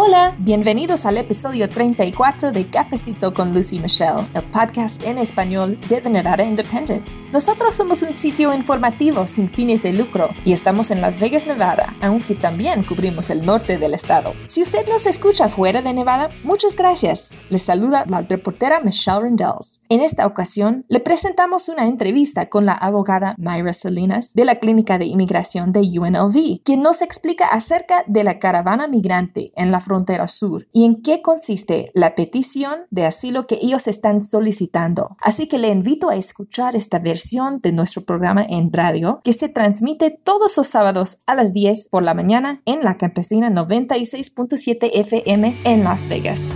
Hola, 0.00 0.36
bienvenidos 0.38 1.06
al 1.06 1.16
episodio 1.16 1.68
34 1.68 2.52
de 2.52 2.68
Cafecito 2.68 3.34
con 3.34 3.52
Lucy 3.52 3.80
Michelle, 3.80 4.28
el 4.32 4.44
podcast 4.44 5.02
en 5.02 5.18
español 5.18 5.76
de 5.88 6.00
The 6.00 6.08
Nevada 6.08 6.44
Independent. 6.44 7.10
Nosotros 7.32 7.74
somos 7.74 8.02
un 8.02 8.14
sitio 8.14 8.54
informativo 8.54 9.26
sin 9.26 9.48
fines 9.48 9.82
de 9.82 9.92
lucro 9.92 10.28
y 10.44 10.52
estamos 10.52 10.92
en 10.92 11.00
Las 11.00 11.18
Vegas, 11.18 11.48
Nevada, 11.48 11.96
aunque 12.00 12.36
también 12.36 12.84
cubrimos 12.84 13.28
el 13.28 13.44
norte 13.44 13.76
del 13.76 13.92
estado. 13.92 14.34
Si 14.46 14.62
usted 14.62 14.86
nos 14.86 15.04
escucha 15.04 15.48
fuera 15.48 15.82
de 15.82 15.92
Nevada, 15.92 16.30
muchas 16.44 16.76
gracias. 16.76 17.36
Les 17.50 17.62
saluda 17.62 18.04
la 18.08 18.20
reportera 18.20 18.78
Michelle 18.78 19.22
Rendells. 19.22 19.80
En 19.88 20.00
esta 20.00 20.28
ocasión, 20.28 20.84
le 20.86 21.00
presentamos 21.00 21.68
una 21.68 21.86
entrevista 21.86 22.48
con 22.48 22.66
la 22.66 22.74
abogada 22.74 23.34
Myra 23.36 23.72
Salinas 23.72 24.32
de 24.34 24.44
la 24.44 24.60
Clínica 24.60 24.96
de 24.96 25.06
Inmigración 25.06 25.72
de 25.72 25.80
UNLV, 25.80 26.62
quien 26.62 26.82
nos 26.82 27.02
explica 27.02 27.48
acerca 27.48 28.04
de 28.06 28.22
la 28.22 28.38
caravana 28.38 28.86
migrante 28.86 29.50
en 29.56 29.72
la 29.72 29.80
frontera 29.88 30.28
sur 30.28 30.68
y 30.72 30.84
en 30.84 31.02
qué 31.02 31.22
consiste 31.22 31.90
la 31.94 32.14
petición 32.14 32.80
de 32.90 33.06
asilo 33.06 33.46
que 33.46 33.58
ellos 33.62 33.88
están 33.88 34.22
solicitando. 34.22 35.16
Así 35.20 35.48
que 35.48 35.58
le 35.58 35.68
invito 35.68 36.10
a 36.10 36.16
escuchar 36.16 36.76
esta 36.76 36.98
versión 36.98 37.60
de 37.60 37.72
nuestro 37.72 38.04
programa 38.04 38.44
en 38.46 38.72
radio 38.72 39.20
que 39.24 39.32
se 39.32 39.48
transmite 39.48 40.10
todos 40.10 40.56
los 40.56 40.66
sábados 40.66 41.18
a 41.26 41.34
las 41.34 41.52
10 41.52 41.88
por 41.88 42.02
la 42.02 42.14
mañana 42.14 42.60
en 42.66 42.84
la 42.84 42.98
campesina 42.98 43.50
96.7 43.50 44.90
FM 44.92 45.62
en 45.64 45.84
Las 45.84 46.06
Vegas. 46.06 46.54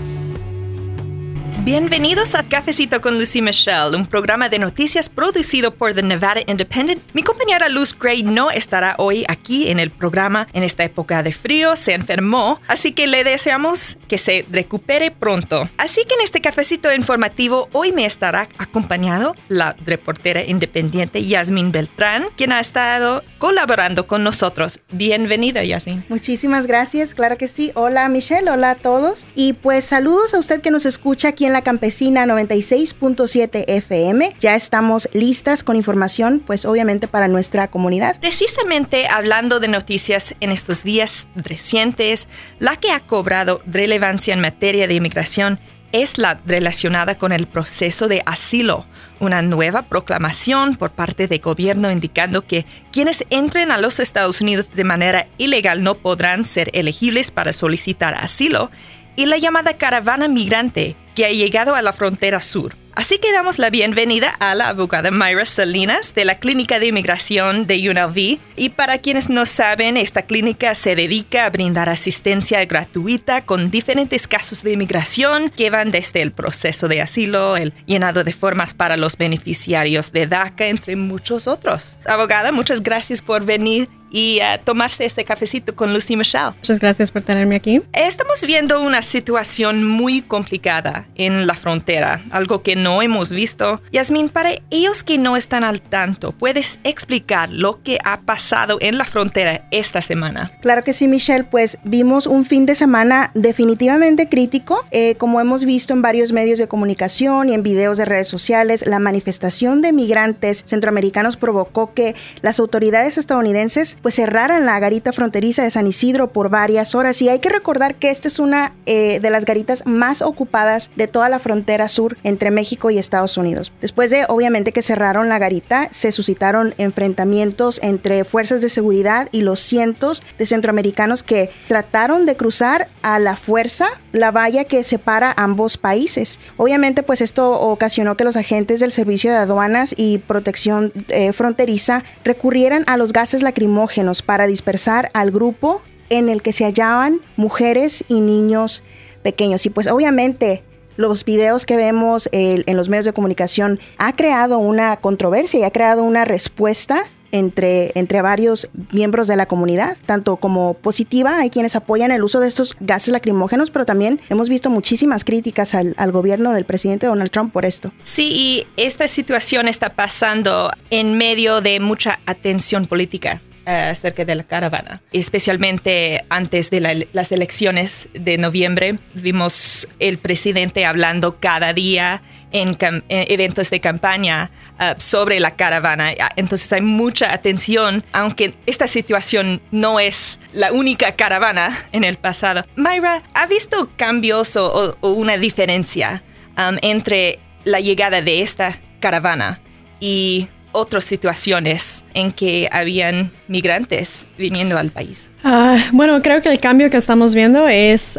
Bienvenidos 1.65 2.34
a 2.34 2.43
Cafecito 2.43 3.01
con 3.01 3.20
Lucy 3.20 3.41
Michelle, 3.41 3.95
un 3.95 4.09
programa 4.09 4.48
de 4.48 4.59
noticias 4.59 5.09
producido 5.09 5.73
por 5.73 5.95
The 5.95 6.03
Nevada 6.03 6.41
Independent. 6.48 7.00
Mi 7.12 7.23
compañera 7.23 7.69
Luz 7.69 7.97
Gray 7.97 8.25
no 8.25 8.50
estará 8.50 8.97
hoy 8.98 9.25
aquí 9.28 9.69
en 9.69 9.78
el 9.78 9.92
programa 9.92 10.48
en 10.55 10.64
esta 10.64 10.83
época 10.83 11.23
de 11.23 11.33
frío, 11.33 11.77
se 11.77 11.95
enfermó, 11.95 12.61
así 12.67 12.91
que 12.91 13.06
le 13.06 13.23
deseamos 13.23 13.97
que 14.09 14.19
se 14.19 14.45
recupere 14.51 15.12
pronto. 15.12 15.70
Así 15.78 16.05
que 16.05 16.14
en 16.14 16.23
este 16.23 16.41
cafecito 16.41 16.92
informativo 16.92 17.69
hoy 17.70 17.92
me 17.92 18.06
estará 18.06 18.48
acompañado 18.58 19.36
la 19.47 19.77
reportera 19.84 20.42
independiente 20.45 21.25
Yasmin 21.25 21.70
Beltrán, 21.70 22.25
quien 22.36 22.51
ha 22.51 22.58
estado 22.58 23.23
colaborando 23.39 24.08
con 24.08 24.25
nosotros. 24.25 24.81
Bienvenida, 24.91 25.62
Yasmin. 25.62 26.05
Muchísimas 26.08 26.67
gracias, 26.67 27.14
claro 27.14 27.39
que 27.39 27.47
sí. 27.47 27.70
Hola 27.77 28.08
Michelle, 28.08 28.51
hola 28.51 28.73
a 28.73 28.75
todos. 28.75 29.27
Y 29.36 29.53
pues 29.53 29.84
saludos 29.84 30.34
a 30.34 30.39
usted 30.39 30.61
que 30.61 30.73
nos 30.73 30.86
escucha 30.86 31.29
aquí 31.29 31.45
en 31.45 31.52
la 31.53 31.62
Campesina 31.62 32.27
96.7 32.27 33.64
FM. 33.67 34.34
Ya 34.41 34.55
estamos 34.55 35.08
listas 35.12 35.64
con 35.64 35.77
información, 35.77 36.42
pues 36.47 36.64
obviamente 36.64 37.08
para 37.08 37.28
nuestra 37.28 37.69
comunidad. 37.69 38.19
Precisamente 38.20 39.08
hablando 39.08 39.61
de 39.61 39.69
noticias 39.69 40.34
en 40.41 40.53
estos 40.53 40.83
días 40.83 41.28
recientes, 41.36 42.28
la 42.58 42.77
que 42.77 42.91
ha 42.91 43.00
cobrado 43.00 43.62
relevancia 43.67 44.34
en 44.34 44.41
materia 44.41 44.89
de 44.89 44.95
inmigración 44.95 45.61
es 45.92 46.17
la 46.19 46.41
relacionada 46.47 47.19
con 47.19 47.33
el 47.33 47.47
proceso 47.47 48.08
de 48.08 48.23
asilo, 48.25 48.86
una 49.20 49.42
nueva 49.42 49.83
proclamación 49.83 50.77
por 50.77 50.91
parte 50.91 51.28
del 51.28 51.41
gobierno 51.41 51.91
indicando 51.91 52.47
que 52.47 52.64
quienes 52.91 53.25
entren 53.30 53.70
a 53.70 53.78
los 53.78 54.00
Estados 54.00 54.41
Unidos 54.41 54.67
de 54.75 54.84
manera 54.84 55.28
ilegal 55.39 55.83
no 55.83 55.98
podrán 55.98 56.47
ser 56.47 56.70
elegibles 56.73 57.30
para 57.30 57.53
solicitar 57.53 58.14
asilo 58.14 58.70
y 59.16 59.27
la 59.27 59.38
llamada 59.38 59.77
caravana 59.77 60.28
migrante 60.28 60.96
que 61.14 61.27
ha 61.27 61.30
llegado 61.30 61.74
a 61.74 61.82
la 61.82 61.92
frontera 61.92 62.41
sur. 62.41 62.74
Así 62.95 63.17
que 63.19 63.33
damos 63.33 63.59
la 63.59 63.71
bienvenida 63.71 64.29
a 64.29 64.55
la 64.55 64.69
abogada 64.69 65.11
Myra 65.11 65.47
Salinas 65.47 66.15
de 66.15 66.27
la 66.27 66.39
Clínica 66.39 66.79
de 66.79 66.89
Inmigración 66.89 67.67
de 67.67 67.89
UNLV. 67.89 68.39
Y 68.57 68.69
para 68.69 68.98
quienes 68.98 69.30
no 69.30 69.47
saben, 69.47 69.97
esta 69.97 70.23
clínica 70.23 70.75
se 70.75 70.95
dedica 70.95 71.47
a 71.47 71.51
brindar 71.51 71.89
asistencia 71.89 72.63
gratuita 72.67 73.47
con 73.47 73.70
diferentes 73.70 74.29
casos 74.29 74.63
de 74.63 74.73
inmigración 74.73 75.48
que 75.48 75.70
van 75.70 75.91
desde 75.91 76.20
el 76.20 76.33
proceso 76.33 76.86
de 76.86 77.01
asilo, 77.01 77.57
el 77.57 77.73
llenado 77.86 78.25
de 78.25 78.35
formas 78.35 78.75
para 78.75 78.98
los 78.98 79.17
beneficiarios 79.17 80.13
de 80.13 80.27
DACA, 80.27 80.67
entre 80.67 80.95
muchos 80.95 81.48
otros. 81.48 81.97
Abogada, 82.05 82.52
muchas 82.52 82.83
gracias 82.83 83.23
por 83.23 83.42
venir 83.47 83.89
y 84.13 84.41
a 84.41 84.58
tomarse 84.58 85.07
este 85.07 85.25
cafecito 85.25 85.75
con 85.75 85.92
Lucy 85.92 86.17
Michelle. 86.17 86.52
Muchas 86.58 86.79
gracias 86.79 87.11
por 87.11 87.23
tenerme 87.23 87.57
aquí. 87.57 87.81
Estamos 87.95 88.42
viendo 88.47 88.81
una 88.83 89.01
situación 89.02 89.85
muy 89.85 90.20
complicada 90.20 91.07
en 91.14 91.47
la 91.47 91.55
frontera, 91.55 92.23
algo 92.31 92.63
que 92.63 92.77
no 92.83 93.03
hemos 93.03 93.31
visto. 93.31 93.81
Yasmin, 93.93 94.29
para 94.29 94.51
ellos 94.70 95.03
que 95.03 95.19
no 95.19 95.37
están 95.37 95.65
al 95.65 95.81
tanto, 95.81 96.33
¿puedes 96.33 96.81
explicar 96.85 97.51
lo 97.51 97.83
que 97.83 97.98
ha 98.05 98.20
pasado 98.20 98.79
en 98.81 98.98
la 98.98 99.05
frontera 99.05 99.67
esta 99.70 100.03
semana? 100.03 100.53
Claro 100.61 100.83
que 100.83 100.93
sí, 100.93 101.09
Michelle, 101.09 101.45
pues 101.45 101.79
vimos 101.85 102.27
un 102.27 102.45
fin 102.45 102.67
de 102.67 102.75
semana 102.75 103.31
definitivamente 103.35 104.29
crítico, 104.29 104.85
eh, 104.91 105.15
como 105.17 105.41
hemos 105.41 105.65
visto 105.65 105.93
en 105.93 106.03
varios 106.03 106.33
medios 106.33 106.59
de 106.59 106.69
comunicación 106.69 107.48
y 107.48 107.55
en 107.55 107.63
videos 107.63 107.98
de 107.98 108.05
redes 108.05 108.29
sociales, 108.29 108.85
la 108.87 108.99
manifestación 108.99 109.83
de 109.83 109.93
migrantes 109.93 110.63
centroamericanos 110.67 111.37
provocó 111.37 111.95
que 111.95 112.14
las 112.41 112.59
autoridades 112.59 113.19
estadounidenses 113.19 113.97
pues 114.03 114.14
cerraran 114.14 114.67
la 114.67 114.79
garita 114.79 115.13
fronteriza 115.13 115.63
de 115.63 115.70
San 115.70 115.87
Isidro 115.87 116.33
por 116.33 116.49
varias 116.49 116.95
horas 116.95 117.20
y 117.23 117.29
hay 117.29 117.39
que 117.39 117.49
recordar 117.49 117.97
que 117.97 118.11
esta 118.11 118.29
es 118.29 118.39
una 118.39 118.73
eh, 118.87 119.20
de 119.20 119.31
las 119.31 119.45
garitas 119.45 119.85
más 119.87 120.23
ocupadas 120.23 120.91
de 120.97 121.09
toda 121.09 121.29
la 121.29 121.39
frontera 121.39 121.89
sur 121.89 122.17
entre 122.23 122.51
México 122.51 122.71
y 122.90 122.98
Estados 122.98 123.36
Unidos. 123.36 123.72
Después 123.80 124.10
de 124.10 124.24
obviamente 124.28 124.72
que 124.72 124.83
cerraron 124.83 125.28
la 125.28 125.38
garita, 125.38 125.88
se 125.90 126.10
suscitaron 126.12 126.74
enfrentamientos 126.78 127.78
entre 127.83 128.25
fuerzas 128.25 128.62
de 128.62 128.69
seguridad 128.69 129.28
y 129.31 129.43
los 129.43 129.60
cientos 129.60 130.22
de 130.38 130.46
centroamericanos 130.46 131.22
que 131.22 131.50
trataron 131.69 132.26
de 132.26 132.37
cruzar 132.37 132.88
a 133.02 133.19
la 133.19 133.37
fuerza 133.37 133.87
la 134.12 134.31
valla 134.31 134.64
que 134.64 134.84
separa 134.84 135.34
ambos 135.37 135.76
países. 135.76 136.40
Obviamente 136.56 137.02
pues 137.02 137.20
esto 137.20 137.60
ocasionó 137.60 138.16
que 138.16 138.25
los 138.25 138.37
agentes 138.37 138.81
del 138.81 138.93
Servicio 138.93 139.31
de 139.31 139.38
Aduanas 139.38 139.94
y 139.96 140.19
Protección 140.19 140.93
eh, 141.08 141.32
Fronteriza 141.32 142.04
recurrieran 142.25 142.84
a 142.87 142.96
los 142.96 143.12
gases 143.12 143.43
lacrimógenos 143.43 144.22
para 144.22 144.46
dispersar 144.46 145.10
al 145.14 145.31
grupo 145.31 145.82
en 146.08 146.28
el 146.28 146.43
que 146.43 146.52
se 146.52 146.64
hallaban 146.64 147.20
mujeres 147.37 148.04
y 148.08 148.20
niños 148.20 148.82
pequeños. 149.22 149.64
Y 149.66 149.70
pues 149.70 149.87
obviamente 149.87 150.62
los 150.97 151.25
videos 151.25 151.67
que 151.67 151.76
vemos 151.76 152.29
en 152.32 152.76
los 152.76 152.88
medios 152.88 153.05
de 153.05 153.12
comunicación 153.12 153.81
ha 153.99 154.12
creado 154.12 154.58
una 154.58 154.97
controversia 154.97 155.61
y 155.61 155.62
ha 155.64 155.70
creado 155.70 156.03
una 156.03 156.25
respuesta 156.25 157.05
entre, 157.32 157.93
entre 157.94 158.23
varios 158.23 158.69
miembros 158.93 159.26
de 159.26 159.37
la 159.37 159.47
comunidad, 159.47 159.97
tanto 160.06 160.37
como 160.37 160.75
positiva, 160.75 161.38
hay 161.38 161.50
quienes 161.50 161.75
apoyan 161.75 162.12
el 162.12 162.23
uso 162.23 162.38
de 162.38 162.49
estos 162.49 162.76
gases 162.79 163.12
lacrimógenos, 163.12 163.70
pero 163.70 163.85
también 163.85 164.20
hemos 164.29 164.49
visto 164.49 164.70
muchísimas 164.70 165.25
críticas 165.25 165.75
al, 165.75 165.94
al 165.97 166.12
gobierno 166.12 166.52
del 166.52 166.64
presidente 166.64 167.06
Donald 167.06 167.31
Trump 167.31 167.52
por 167.52 167.64
esto. 167.64 167.93
Sí, 168.05 168.31
y 168.32 168.67
esta 168.76 169.08
situación 169.08 169.67
está 169.67 169.94
pasando 169.94 170.70
en 170.91 171.17
medio 171.17 171.61
de 171.61 171.81
mucha 171.81 172.20
atención 172.26 172.87
política 172.87 173.41
acerca 173.64 174.25
de 174.25 174.34
la 174.34 174.44
caravana. 174.44 175.02
Especialmente 175.12 176.25
antes 176.28 176.70
de 176.70 177.06
las 177.12 177.32
elecciones 177.32 178.08
de 178.12 178.38
noviembre, 178.38 178.99
vimos 179.14 179.88
el 179.99 180.19
presidente 180.19 180.84
hablando 180.84 181.38
cada 181.40 181.72
día 181.72 182.22
en, 182.52 182.76
eventos 183.08 183.70
de 183.70 183.81
campaña 183.81 184.50
eh, 184.78 184.94
sobre 184.99 185.40
la 185.40 185.52
caravana. 185.52 186.12
Entonces 186.37 186.72
hay 186.72 186.82
mucha 186.82 187.32
atención, 187.32 188.05
aunque 188.12 188.55
esta 188.67 188.87
situación 188.87 189.62
no 189.70 190.00
es 190.00 190.38
la 190.52 190.72
única 190.72 191.12
caravana 191.12 191.87
en 191.93 192.05
el 192.05 192.17
pasado. 192.19 192.64
Myra, 192.76 193.22
¿ha 193.34 193.46
visto 193.46 193.90
cambios 193.96 194.56
o, 194.56 194.96
una 195.00 195.38
diferencia 195.38 196.22
um, 196.56 196.76
entre 196.82 197.38
la 197.64 197.81
llegada 197.81 198.22
de 198.22 198.42
esta 198.42 198.78
caravana 199.00 199.60
y 200.00 200.48
otras 200.72 201.04
situaciones 201.04 202.04
en 202.14 202.32
que 202.32 202.69
habían 202.72 203.30
migrantes 203.48 204.26
viniendo 204.36 204.76
al 204.78 204.90
país? 204.90 205.30
Ah, 205.44 205.78
bueno, 205.92 206.20
creo 206.22 206.42
que 206.42 206.48
el 206.48 206.60
cambio 206.60 206.90
que 206.90 206.96
estamos 206.96 207.34
viendo 207.34 207.69
es 207.69 208.19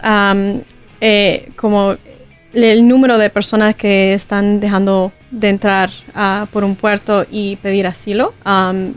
eh, 1.01 1.51
como 1.55 1.97
el 2.53 2.87
número 2.87 3.17
de 3.17 3.29
personas 3.29 3.75
que 3.75 4.13
están 4.13 4.59
dejando 4.59 5.11
de 5.31 5.49
entrar 5.49 5.89
uh, 6.15 6.45
por 6.47 6.63
un 6.63 6.75
puerto 6.75 7.25
y 7.29 7.55
pedir 7.57 7.87
asilo. 7.87 8.33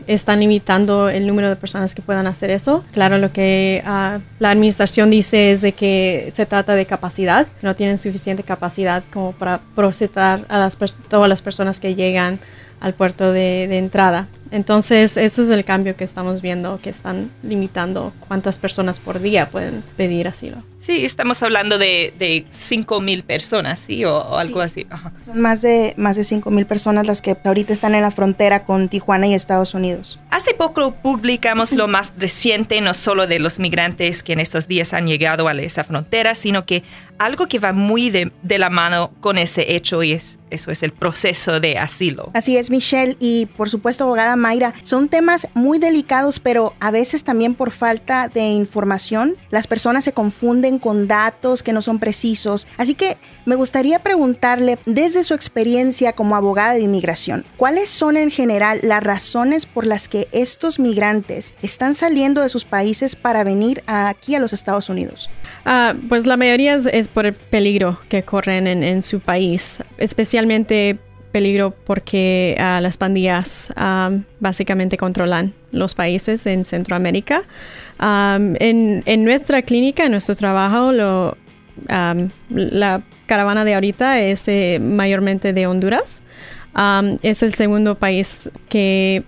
están 0.05 0.39
limitando 0.39 1.09
el 1.09 1.25
número 1.25 1.49
de 1.49 1.55
personas 1.55 1.95
que 1.95 2.03
puedan 2.03 2.27
hacer 2.27 2.51
eso. 2.51 2.83
Claro, 2.93 3.17
lo 3.17 3.31
que 3.33 3.83
uh, 3.83 4.21
la 4.39 4.51
administración 4.51 5.09
dice 5.09 5.51
es 5.51 5.61
de 5.61 5.71
que 5.71 6.31
se 6.35 6.45
trata 6.45 6.75
de 6.75 6.85
capacidad, 6.85 7.47
no 7.63 7.75
tienen 7.75 7.97
suficiente 7.97 8.43
capacidad 8.43 9.03
como 9.11 9.31
para 9.31 9.59
procesar 9.75 10.45
a 10.47 10.59
las 10.59 10.77
todas 11.09 11.27
las 11.27 11.41
personas 11.41 11.79
que 11.79 11.95
llegan 11.95 12.39
al 12.79 12.93
puerto 12.93 13.31
de, 13.31 13.63
entrada. 13.77 14.27
Entonces, 14.51 15.17
ese 15.17 15.41
es 15.41 15.49
el 15.49 15.65
cambio 15.65 15.95
que 15.95 16.03
estamos 16.03 16.41
viendo, 16.41 16.79
que 16.81 16.89
están 16.89 17.31
limitando 17.43 18.13
cuántas 18.27 18.59
personas 18.59 18.99
por 18.99 19.19
día 19.19 19.49
pueden 19.49 19.83
pedir 19.95 20.27
asilo. 20.27 20.63
Sí, 20.77 21.05
estamos 21.05 21.41
hablando 21.41 21.77
de, 21.77 22.13
de 22.17 22.45
5 22.51 23.01
mil 23.01 23.23
personas, 23.23 23.79
¿sí? 23.79 24.05
O, 24.05 24.37
algo 24.37 24.61
así. 24.61 24.85
Son 25.25 25.41
más 25.41 25.61
de, 25.61 25.93
más 25.97 26.15
de 26.15 26.23
5 26.23 26.49
mil 26.51 26.65
personas 26.65 27.07
las 27.07 27.21
que 27.21 27.35
ahorita 27.43 27.73
están 27.73 27.95
en 27.95 28.03
la 28.03 28.11
frontera 28.11 28.63
con 28.63 28.87
Tijuana 28.87 29.27
y 29.27 29.33
Estados 29.33 29.73
Unidos. 29.73 30.19
Hace 30.29 30.53
poco 30.53 30.91
publicamos 30.91 31.73
lo 31.73 31.87
más 31.87 32.13
reciente, 32.17 32.79
no 32.81 32.93
solo 32.93 33.27
de 33.27 33.39
los 33.39 33.59
migrantes 33.59 34.23
que 34.23 34.33
en 34.33 34.39
estos 34.39 34.67
días 34.67 34.93
han 34.93 35.07
llegado 35.07 35.47
a 35.47 35.53
esa 35.53 35.83
frontera, 35.83 36.35
sino 36.35 36.65
que 36.65 36.83
algo 37.17 37.47
que 37.47 37.59
va 37.59 37.73
muy 37.73 38.09
de, 38.09 38.31
de 38.43 38.59
la 38.59 38.69
mano 38.69 39.11
con 39.19 39.37
ese 39.37 39.75
hecho 39.75 40.03
y 40.03 40.13
es, 40.13 40.37
eso 40.49 40.71
es 40.71 40.83
el 40.83 40.91
proceso 40.91 41.59
de 41.59 41.77
asilo. 41.77 42.31
Así 42.33 42.57
es, 42.57 42.69
Michelle, 42.69 43.17
y 43.19 43.47
por 43.47 43.69
supuesto, 43.69 44.03
abogada 44.03 44.35
Mayra, 44.37 44.73
son 44.83 45.09
temas 45.09 45.47
muy 45.53 45.79
delicados, 45.79 46.39
pero 46.39 46.73
a 46.79 46.91
veces 46.91 47.23
también 47.23 47.55
por 47.55 47.71
falta 47.71 48.27
de 48.27 48.41
información, 48.41 49.35
las 49.49 49.67
personas 49.67 50.03
se 50.03 50.13
confunden 50.13 50.79
con 50.79 51.07
datos 51.07 51.63
que 51.63 51.73
no 51.73 51.81
son 51.81 51.99
precisos. 51.99 52.67
Así 52.77 52.95
que 52.95 53.17
me 53.45 53.55
gustaría 53.55 53.99
preguntarle, 53.99 54.79
desde 54.85 55.23
su 55.23 55.33
experiencia 55.33 56.13
como 56.13 56.35
abogada 56.35 56.73
de 56.73 56.81
inmigración, 56.81 57.45
¿cuáles 57.57 57.89
son 57.89 58.17
en 58.17 58.31
general 58.31 58.79
las 58.83 59.03
razones 59.03 59.65
por 59.65 59.85
las 59.85 60.07
que 60.07 60.27
estos 60.31 60.79
migrantes 60.79 61.53
están 61.61 61.93
saliendo 61.93 62.41
de 62.41 62.49
sus 62.49 62.65
países 62.65 63.15
para 63.15 63.43
venir 63.43 63.83
aquí 63.87 64.35
a 64.35 64.39
los 64.39 64.53
Estados 64.53 64.89
Unidos? 64.89 65.29
Ah, 65.65 65.95
pues 66.09 66.25
la 66.25 66.37
mayoría 66.37 66.75
es, 66.75 67.07
por 67.07 67.25
el 67.25 67.33
peligro 67.33 67.99
que 68.09 68.23
corren 68.23 68.67
en, 68.67 69.03
su 69.03 69.19
país, 69.19 69.81
especialmente 69.97 70.99
peligro 71.31 71.71
porque 71.71 72.55
ah, 72.59 72.79
las 72.81 72.97
pandillas 72.97 73.71
ah, 73.75 74.11
básicamente 74.39 74.97
controlan 74.97 75.53
los 75.71 75.95
países 75.95 76.45
en 76.45 76.65
Centroamérica. 76.65 77.43
en, 77.99 79.23
nuestra 79.23 79.61
clínica, 79.61 80.05
en 80.05 80.11
nuestro 80.11 80.35
trabajo, 80.35 80.91
la 80.91 83.01
caravana 83.25 83.65
de 83.65 83.73
ahorita 83.73 84.21
es 84.21 84.47
eh, 84.47 84.79
mayormente 84.81 85.53
de 85.53 85.67
Honduras. 85.67 86.21
es 87.21 87.43
el 87.43 87.53
segundo 87.53 87.95
país 87.95 88.49
que, 88.69 89.23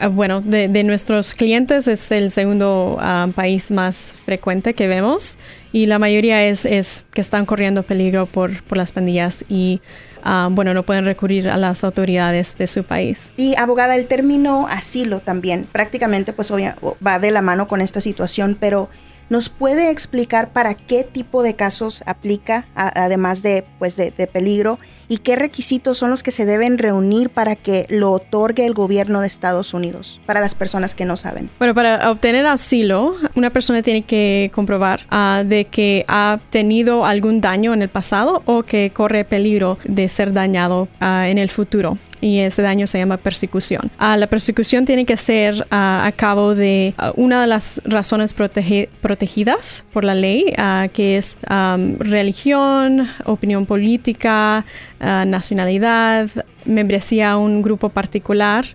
ah, 0.00 0.08
bueno, 0.08 0.40
de, 0.40 0.84
nuestros 0.84 1.34
clientes 1.34 1.86
es 1.86 2.10
el 2.10 2.30
segundo 2.30 2.98
país 3.34 3.70
más 3.70 4.14
frecuente 4.24 4.74
que 4.74 4.88
vemos 4.88 5.36
y 5.72 5.86
la 5.86 5.98
mayoría 5.98 6.44
es, 6.44 6.64
es 6.64 7.04
que 7.12 7.20
están 7.20 7.46
corriendo 7.46 7.82
peligro 7.82 8.26
por, 8.26 8.62
por 8.64 8.78
las 8.78 8.92
pandillas 8.92 9.44
y 9.48 9.80
Ah, 10.22 10.48
bueno, 10.50 10.72
no 10.74 10.82
pueden 10.84 11.04
recurrir 11.04 11.48
a 11.48 11.56
las 11.56 11.84
autoridades 11.84 12.56
de 12.56 12.66
su 12.66 12.84
país. 12.84 13.30
Y 13.36 13.54
abogada, 13.58 13.96
el 13.96 14.06
término 14.06 14.66
asilo 14.68 15.20
también 15.20 15.66
prácticamente 15.70 16.32
pues 16.32 16.52
va 16.52 17.18
de 17.18 17.30
la 17.30 17.42
mano 17.42 17.68
con 17.68 17.80
esta 17.80 18.00
situación, 18.00 18.56
pero 18.58 18.88
¿Nos 19.32 19.48
puede 19.48 19.90
explicar 19.90 20.52
para 20.52 20.74
qué 20.74 21.04
tipo 21.04 21.42
de 21.42 21.56
casos 21.56 22.02
aplica, 22.04 22.66
además 22.74 23.42
de, 23.42 23.64
pues 23.78 23.96
de, 23.96 24.12
peligro, 24.30 24.78
y 25.08 25.16
qué 25.16 25.36
requisitos 25.36 25.96
son 25.96 26.10
los 26.10 26.22
que 26.22 26.30
se 26.30 26.44
deben 26.44 26.76
reunir 26.76 27.30
para 27.30 27.56
que 27.56 27.86
lo 27.88 28.12
otorgue 28.12 28.66
el 28.66 28.74
gobierno 28.74 29.22
de 29.22 29.28
Estados 29.28 29.72
Unidos, 29.72 30.20
para 30.26 30.40
las 30.40 30.54
personas 30.54 30.94
que 30.94 31.06
no 31.06 31.16
saben? 31.16 31.48
Bueno, 31.58 31.74
para 31.74 32.10
obtener 32.10 32.44
asilo, 32.44 33.16
una 33.34 33.48
persona 33.48 33.80
tiene 33.80 34.02
que 34.02 34.50
comprobar 34.54 35.06
ah, 35.08 35.44
de 35.46 35.64
que 35.64 36.04
ha 36.08 36.38
tenido 36.50 37.06
algún 37.06 37.40
daño 37.40 37.72
en 37.72 37.80
el 37.80 37.88
pasado 37.88 38.42
o 38.44 38.64
que 38.64 38.90
corre 38.94 39.24
peligro 39.24 39.78
de 39.84 40.10
ser 40.10 40.34
dañado 40.34 40.88
ah, 41.00 41.30
en 41.30 41.38
el 41.38 41.48
futuro 41.48 41.96
y 42.22 42.38
ese 42.38 42.62
daño 42.62 42.86
se 42.86 42.98
llama 42.98 43.18
persecución. 43.18 43.90
Ah, 43.98 44.16
la 44.16 44.28
persecución 44.28 44.86
tiene 44.86 45.04
que 45.04 45.16
ser 45.18 45.66
ah, 45.70 46.06
a 46.06 46.12
cabo 46.12 46.54
de 46.54 46.94
ah, 46.96 47.12
una 47.16 47.42
de 47.42 47.48
las 47.48 47.82
razones 47.84 48.32
protegidas 48.32 49.84
por 49.92 50.04
la 50.04 50.14
ley, 50.14 50.54
que 50.92 51.18
es 51.18 51.36
religión, 51.98 53.08
opinión 53.24 53.66
política, 53.66 54.64
nacionalidad, 55.00 56.30
membresía 56.64 57.32
a 57.32 57.36
un 57.36 57.60
grupo 57.60 57.88
particular. 57.88 58.66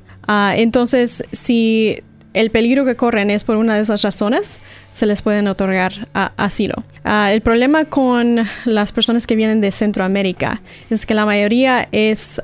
entonces, 0.55 1.23
si 1.31 2.03
el 2.33 2.51
peligro 2.51 2.83
que 2.83 2.95
corren 2.95 3.29
es 3.31 3.45
por 3.45 3.55
una 3.55 3.75
de 3.75 3.81
esas 3.81 4.01
razones, 4.01 4.59
se 4.91 5.05
les 5.05 5.21
pueden 5.21 5.47
otorgar 5.47 6.09
asilo. 6.35 6.83
el 7.05 7.41
problema 7.41 7.85
con 7.85 8.45
las 8.65 8.91
personas 8.91 9.25
que 9.25 9.37
vienen 9.37 9.61
de 9.61 9.71
Centroamérica 9.71 10.61
es 10.89 11.05
que 11.05 11.13
la 11.13 11.25
mayoría 11.25 11.87
es 11.93 12.41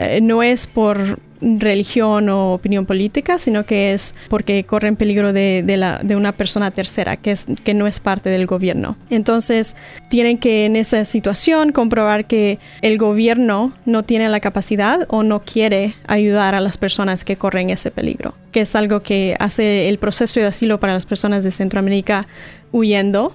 eh, 0.00 0.20
no 0.22 0.42
es 0.42 0.66
por 0.66 1.18
religión 1.42 2.28
o 2.28 2.54
opinión 2.54 2.86
política, 2.86 3.38
sino 3.38 3.64
que 3.64 3.92
es 3.92 4.14
porque 4.28 4.64
corren 4.64 4.96
peligro 4.96 5.32
de, 5.32 5.62
de, 5.62 6.16
una 6.16 6.32
persona 6.32 6.70
tercera 6.70 7.16
que, 7.16 7.32
es, 7.32 7.46
que 7.64 7.74
no 7.74 7.86
es 7.86 8.00
parte 8.00 8.30
del 8.30 8.46
gobierno. 8.46 8.96
Entonces, 9.10 9.76
tienen 10.08 10.38
que 10.38 10.66
en 10.66 10.76
esa 10.76 11.04
situación 11.04 11.72
comprobar 11.72 12.26
que 12.26 12.58
el 12.82 12.98
gobierno 12.98 13.72
no 13.86 14.02
tiene 14.02 14.28
la 14.28 14.40
capacidad 14.40 15.06
o 15.08 15.22
no 15.22 15.42
quiere 15.42 15.94
ayudar 16.06 16.54
a 16.54 16.60
las 16.60 16.78
personas 16.78 17.24
que 17.24 17.36
corren 17.36 17.70
ese 17.70 17.90
peligro, 17.90 18.34
que 18.52 18.62
es 18.62 18.74
algo 18.74 19.00
que 19.00 19.36
hace 19.38 19.88
el 19.88 19.98
proceso 19.98 20.40
de 20.40 20.46
asilo 20.46 20.80
para 20.80 20.94
las 20.94 21.06
personas 21.06 21.44
de 21.44 21.50
Centroamérica 21.50 22.26
huyendo 22.72 23.34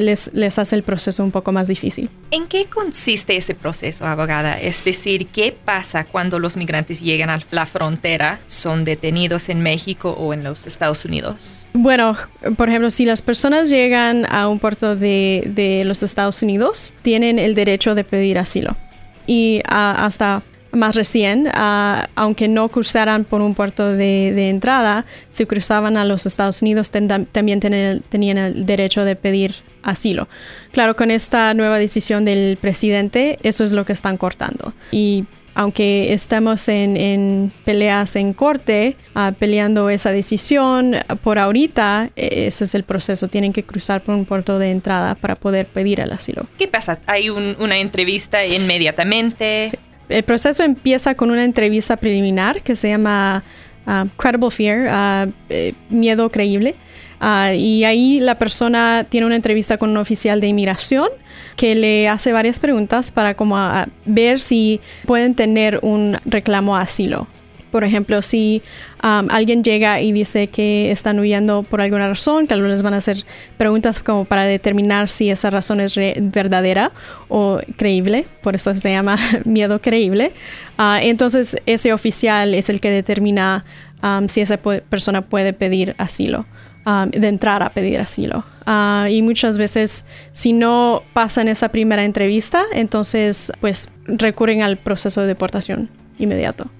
les, 0.00 0.30
les 0.32 0.58
hace 0.58 0.76
el 0.76 0.82
proceso 0.82 1.24
un 1.24 1.30
poco 1.30 1.52
más 1.52 1.68
difícil. 1.68 2.10
¿En 2.30 2.46
qué 2.46 2.66
consiste 2.66 3.36
ese 3.36 3.54
proceso, 3.54 4.06
abogada? 4.06 4.60
Es 4.60 4.84
decir, 4.84 5.28
¿qué 5.28 5.56
pasa 5.64 6.04
cuando 6.04 6.38
los 6.38 6.56
migrantes 6.56 7.00
llegan 7.00 7.30
a 7.30 7.40
la 7.50 7.66
frontera, 7.66 8.40
son 8.46 8.84
detenidos 8.84 9.48
en 9.48 9.62
México 9.62 10.10
o 10.18 10.34
en 10.34 10.44
los 10.44 10.66
Estados 10.66 11.04
Unidos? 11.04 11.66
Bueno, 11.72 12.16
por 12.56 12.68
ejemplo, 12.68 12.90
si 12.90 13.04
las 13.04 13.22
personas 13.22 13.70
llegan 13.70 14.26
a 14.30 14.48
un 14.48 14.58
puerto 14.58 14.96
de, 14.96 15.44
de 15.54 15.84
los 15.84 16.02
Estados 16.02 16.42
Unidos, 16.42 16.92
tienen 17.02 17.38
el 17.38 17.54
derecho 17.54 17.94
de 17.94 18.04
pedir 18.04 18.38
asilo. 18.38 18.76
Y 19.26 19.62
hasta 19.66 20.42
más 20.74 20.94
recién, 20.94 21.48
ah, 21.52 22.08
aunque 22.14 22.48
no 22.48 22.68
cruzaran 22.68 23.24
por 23.24 23.40
un 23.40 23.54
puerto 23.54 23.92
de, 23.92 24.48
entrada, 24.48 25.04
si 25.30 25.46
cruzaban 25.46 25.96
a 25.96 26.04
los 26.04 26.26
Estados 26.26 26.62
Unidos 26.62 26.90
también 26.90 27.60
tenían 27.60 28.38
el 28.38 28.66
derecho 28.66 29.04
de 29.04 29.16
pedir 29.16 29.54
asilo. 29.82 30.28
Claro, 30.72 30.96
con 30.96 31.10
esta 31.10 31.54
nueva 31.54 31.78
decisión 31.78 32.24
del 32.24 32.56
presidente, 32.56 33.38
eso 33.42 33.64
es 33.64 33.72
lo 33.72 33.84
que 33.84 33.92
están 33.92 34.16
cortando. 34.16 34.72
Y 34.90 35.24
aunque 35.54 36.12
estemos 36.12 36.68
en, 36.68 37.52
peleas 37.64 38.16
en 38.16 38.32
corte, 38.32 38.96
ah, 39.14 39.32
peleando 39.38 39.88
esa 39.88 40.10
decisión, 40.10 40.96
por 41.22 41.38
ahorita 41.38 42.10
e, 42.16 42.46
ese 42.46 42.64
es 42.64 42.74
el 42.74 42.82
proceso. 42.82 43.28
Tienen 43.28 43.52
que 43.52 43.62
cruzar 43.62 44.02
por 44.02 44.14
un 44.14 44.24
puerto 44.24 44.58
de 44.58 44.70
entrada 44.70 45.14
para 45.14 45.36
poder 45.36 45.66
pedir 45.66 46.00
el 46.00 46.10
asilo. 46.12 46.46
¿Qué 46.58 46.66
pasa? 46.66 46.98
¿Hay 47.06 47.30
una 47.30 47.78
entrevista 47.78 48.44
inmediatamente? 48.44 49.66
Sí. 49.66 49.78
El 50.08 50.22
proceso 50.22 50.62
empieza 50.62 51.14
con 51.14 51.30
una 51.30 51.44
entrevista 51.44 51.96
preliminar 51.96 52.62
que 52.62 52.76
se 52.76 52.88
llama 52.88 53.42
uh, 53.86 54.06
Credible 54.16 54.50
Fear, 54.50 55.28
uh, 55.28 55.72
miedo 55.88 56.30
creíble. 56.30 56.74
Uh, 57.20 57.54
y 57.54 57.84
ahí 57.84 58.20
la 58.20 58.38
persona 58.38 59.06
tiene 59.08 59.26
una 59.26 59.36
entrevista 59.36 59.78
con 59.78 59.90
un 59.90 59.96
oficial 59.96 60.40
de 60.40 60.48
inmigración 60.48 61.08
que 61.56 61.74
le 61.74 62.08
hace 62.08 62.32
varias 62.32 62.60
preguntas 62.60 63.12
para 63.12 63.34
como 63.34 63.56
ver 64.04 64.40
si 64.40 64.80
pueden 65.06 65.34
tener 65.34 65.78
un 65.82 66.18
reclamo 66.26 66.76
a 66.76 66.82
asilo. 66.82 67.26
Por 67.74 67.82
ejemplo, 67.82 68.22
si 68.22 68.62
um, 69.02 69.26
alguien 69.30 69.64
llega 69.64 70.00
y 70.00 70.12
dice 70.12 70.46
que 70.46 70.92
están 70.92 71.18
huyendo 71.18 71.64
por 71.64 71.80
alguna 71.80 72.06
razón, 72.06 72.46
que 72.46 72.54
les 72.54 72.82
van 72.82 72.94
a 72.94 72.98
hacer 72.98 73.24
preguntas 73.58 73.98
como 73.98 74.26
para 74.26 74.44
determinar 74.44 75.08
si 75.08 75.28
esa 75.28 75.50
razón 75.50 75.80
es 75.80 75.96
verdadera 75.96 76.92
o 77.26 77.58
creíble, 77.76 78.26
por 78.44 78.54
eso 78.54 78.72
se 78.76 78.92
llama 78.92 79.18
miedo 79.44 79.80
creíble. 79.80 80.30
Uh, 80.78 81.02
entonces, 81.02 81.56
ese 81.66 81.92
oficial 81.92 82.54
es 82.54 82.68
el 82.68 82.80
que 82.80 82.92
determina 82.92 83.64
um, 84.04 84.28
si 84.28 84.40
esa 84.40 84.56
persona 84.56 85.22
puede 85.22 85.52
pedir 85.52 85.96
asilo. 85.98 86.46
Um, 86.86 87.10
de 87.10 87.26
entrar 87.26 87.60
a 87.64 87.70
pedir 87.70 87.98
asilo. 87.98 88.44
Uh, 88.68 89.08
y 89.08 89.20
muchas 89.22 89.58
veces, 89.58 90.04
si 90.30 90.52
no 90.52 91.02
pasan 91.12 91.48
esa 91.48 91.70
primera 91.70 92.04
entrevista, 92.04 92.62
entonces 92.72 93.50
pues 93.60 93.90
recurren 94.04 94.62
al 94.62 94.76
proceso 94.76 95.22
de 95.22 95.26
deportación 95.26 95.90
inmediato. 96.20 96.70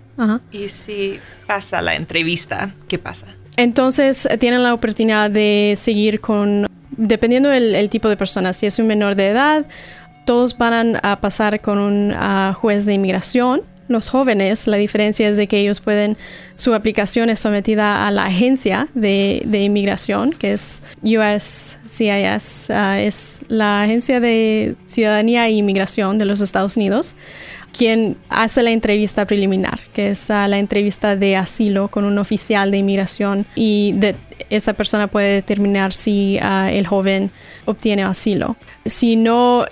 Y 0.50 0.68
si 0.68 1.18
pasa 1.46 1.82
la 1.82 1.94
entrevista, 1.94 2.72
¿qué 2.88 2.98
pasa? 2.98 3.26
Entonces 3.56 4.26
eh, 4.26 4.38
tienen 4.38 4.62
la 4.62 4.74
oportunidad 4.74 5.30
de 5.30 5.74
seguir 5.76 6.20
con, 6.20 6.66
dependiendo 6.96 7.48
del 7.48 7.88
tipo 7.88 8.08
de 8.08 8.16
persona, 8.16 8.52
si 8.52 8.66
es 8.66 8.78
un 8.78 8.86
menor 8.86 9.14
de 9.16 9.28
edad, 9.28 9.66
todos 10.24 10.56
van 10.56 10.98
a 11.02 11.20
pasar 11.20 11.60
con 11.60 11.78
un 11.78 12.14
juez 12.54 12.86
de 12.86 12.94
inmigración. 12.94 13.62
Los 13.86 14.08
jóvenes, 14.08 14.66
la 14.66 14.78
diferencia 14.78 15.28
es 15.28 15.36
de 15.36 15.46
que 15.46 15.58
ellos 15.58 15.80
pueden, 15.80 16.16
su 16.56 16.72
aplicación 16.72 17.28
es 17.28 17.40
sometida 17.40 18.06
a 18.06 18.10
la 18.10 18.24
agencia 18.24 18.88
de, 18.94 19.42
inmigración, 19.52 20.30
que 20.30 20.54
es 20.54 20.80
USCIS, 21.02 22.70
ah, 22.70 22.98
es 22.98 23.44
la 23.48 23.82
agencia 23.82 24.20
de 24.20 24.74
ciudadanía 24.86 25.46
e 25.48 25.50
inmigración 25.50 26.16
de 26.16 26.24
los 26.24 26.40
Estados 26.40 26.78
Unidos. 26.78 27.14
Quien 27.76 28.16
hace 28.28 28.62
la 28.62 28.70
entrevista 28.70 29.26
preliminar, 29.26 29.80
que 29.92 30.10
es 30.10 30.30
ah, 30.30 30.46
la 30.48 30.58
entrevista 30.58 31.16
de 31.16 31.36
asilo 31.36 31.88
con 31.88 32.04
un 32.04 32.18
oficial 32.18 32.70
de 32.70 32.78
inmigración 32.78 33.46
y 33.56 33.94
esa 34.48 34.74
persona 34.74 35.08
puede 35.08 35.34
determinar 35.34 35.92
si 35.92 36.38
ah, 36.40 36.70
el 36.72 36.86
joven 36.86 37.30
obtiene 37.64 38.04
asilo. 38.04 38.56
Si 38.86 39.16
no, 39.16 39.66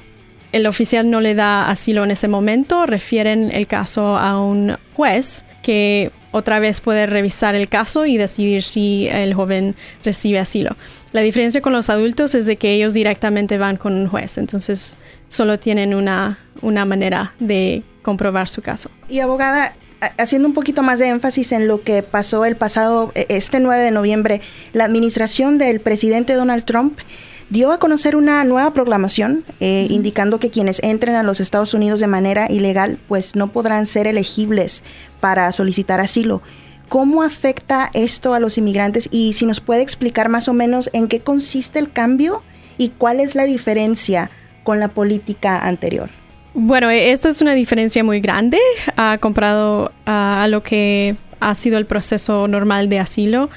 el 0.51 0.67
oficial 0.67 1.11
no 1.11 1.21
le 1.21 1.35
da 1.35 1.71
asilo 1.71 2.05
en 2.05 2.11
ese 2.11 2.29
momento, 2.29 2.87
refieren 2.87 3.51
el 3.53 3.67
caso 3.67 4.17
a 4.17 4.41
un 4.41 4.77
juez 4.95 5.45
que 5.63 6.11
otra 6.33 6.59
vez 6.59 6.81
puede 6.81 7.07
revisar 7.07 7.55
el 7.55 7.69
caso 7.69 8.07
y 8.07 8.17
decidir 8.17 8.63
si 8.63 9.07
el 9.09 9.35
joven 9.35 9.77
recibe 10.03 10.39
asilo. 10.39 10.77
La 11.13 11.21
diferencia 11.21 11.61
con 11.61 11.73
los 11.73 11.91
adultos 11.91 12.35
es 12.35 12.47
de 12.47 12.57
que 12.57 12.73
ellos 12.73 12.95
directamente 12.95 13.59
van 13.59 13.77
con 13.77 13.93
un 13.93 14.09
juez, 14.09 14.39
entonces 14.39 14.97
solo 15.29 15.59
tienen 15.59 15.95
una, 15.95 16.39
una 16.63 16.85
manera 16.85 17.35
de 17.39 17.83
comprobar 18.03 18.49
su 18.49 18.63
caso. 18.63 18.91
Y 19.09 19.21
abogada, 19.21 19.75
haciendo 20.19 20.49
un 20.49 20.55
poquito 20.55 20.83
más 20.83 20.99
de 20.99 21.09
énfasis 21.09 21.53
en 21.53 21.69
lo 21.69 21.83
que 21.83 22.03
pasó 22.03 22.45
el 22.45 22.57
pasado, 22.57 23.13
e, 23.15 23.27
este 23.29 23.61
9 23.61 23.83
de 23.83 23.91
noviembre, 23.91 24.41
la 24.73 24.85
administración 24.85 25.59
del 25.59 25.81
presidente 25.81 26.35
Donald 26.35 26.65
Trump 26.65 26.99
dio 27.53 27.71
a 27.71 27.79
conocer 27.79 28.17
una 28.17 28.43
nueva 28.45 28.73
proclamación 28.73 29.45
eh, 29.61 29.87
indicando 29.91 30.41
que 30.41 30.51
quienes 30.51 30.81
entren 30.83 31.17
a 31.17 31.23
los 31.23 31.39
Estados 31.39 31.75
Unidos 31.75 32.01
de 32.01 32.07
manera 32.07 32.51
ilegal 32.51 32.99
pues 33.09 33.37
no 33.37 33.53
podrán 33.53 33.85
ser 33.85 34.07
elegibles 34.07 34.83
para 35.21 35.53
solicitar 35.53 36.01
asilo. 36.01 36.41
¿Cómo 36.89 37.23
afecta 37.23 37.91
esto 37.93 38.33
a 38.33 38.41
los 38.41 38.57
inmigrantes? 38.57 39.09
Y 39.11 39.35
si 39.35 39.45
nos 39.45 39.61
puede 39.61 39.83
explicar 39.83 40.31
más 40.31 40.49
o 40.49 40.55
menos 40.55 40.89
en 40.95 41.09
qué 41.09 41.21
consiste 41.21 41.79
el 41.79 41.93
cambio 41.93 42.43
y 42.79 42.89
cuál 42.89 43.21
es 43.21 43.35
la 43.35 43.45
diferencia 43.45 44.31
con 44.65 44.81
la 44.81 44.89
política 44.89 45.59
anterior. 45.59 46.09
Bueno, 46.55 46.91
e, 46.91 47.13
esta 47.13 47.29
es 47.29 47.41
una 47.41 47.55
diferencia 47.55 48.05
muy 48.05 48.21
grande 48.21 48.59
uh, 48.99 49.19
comparado 49.21 49.91
a 50.05 50.47
lo 50.49 50.63
que 50.63 51.17
ha 51.41 51.55
sido 51.55 51.79
el 51.79 51.87
proceso 51.87 52.47
normal 52.47 52.89
de 52.89 52.99
asilo. 52.99 53.51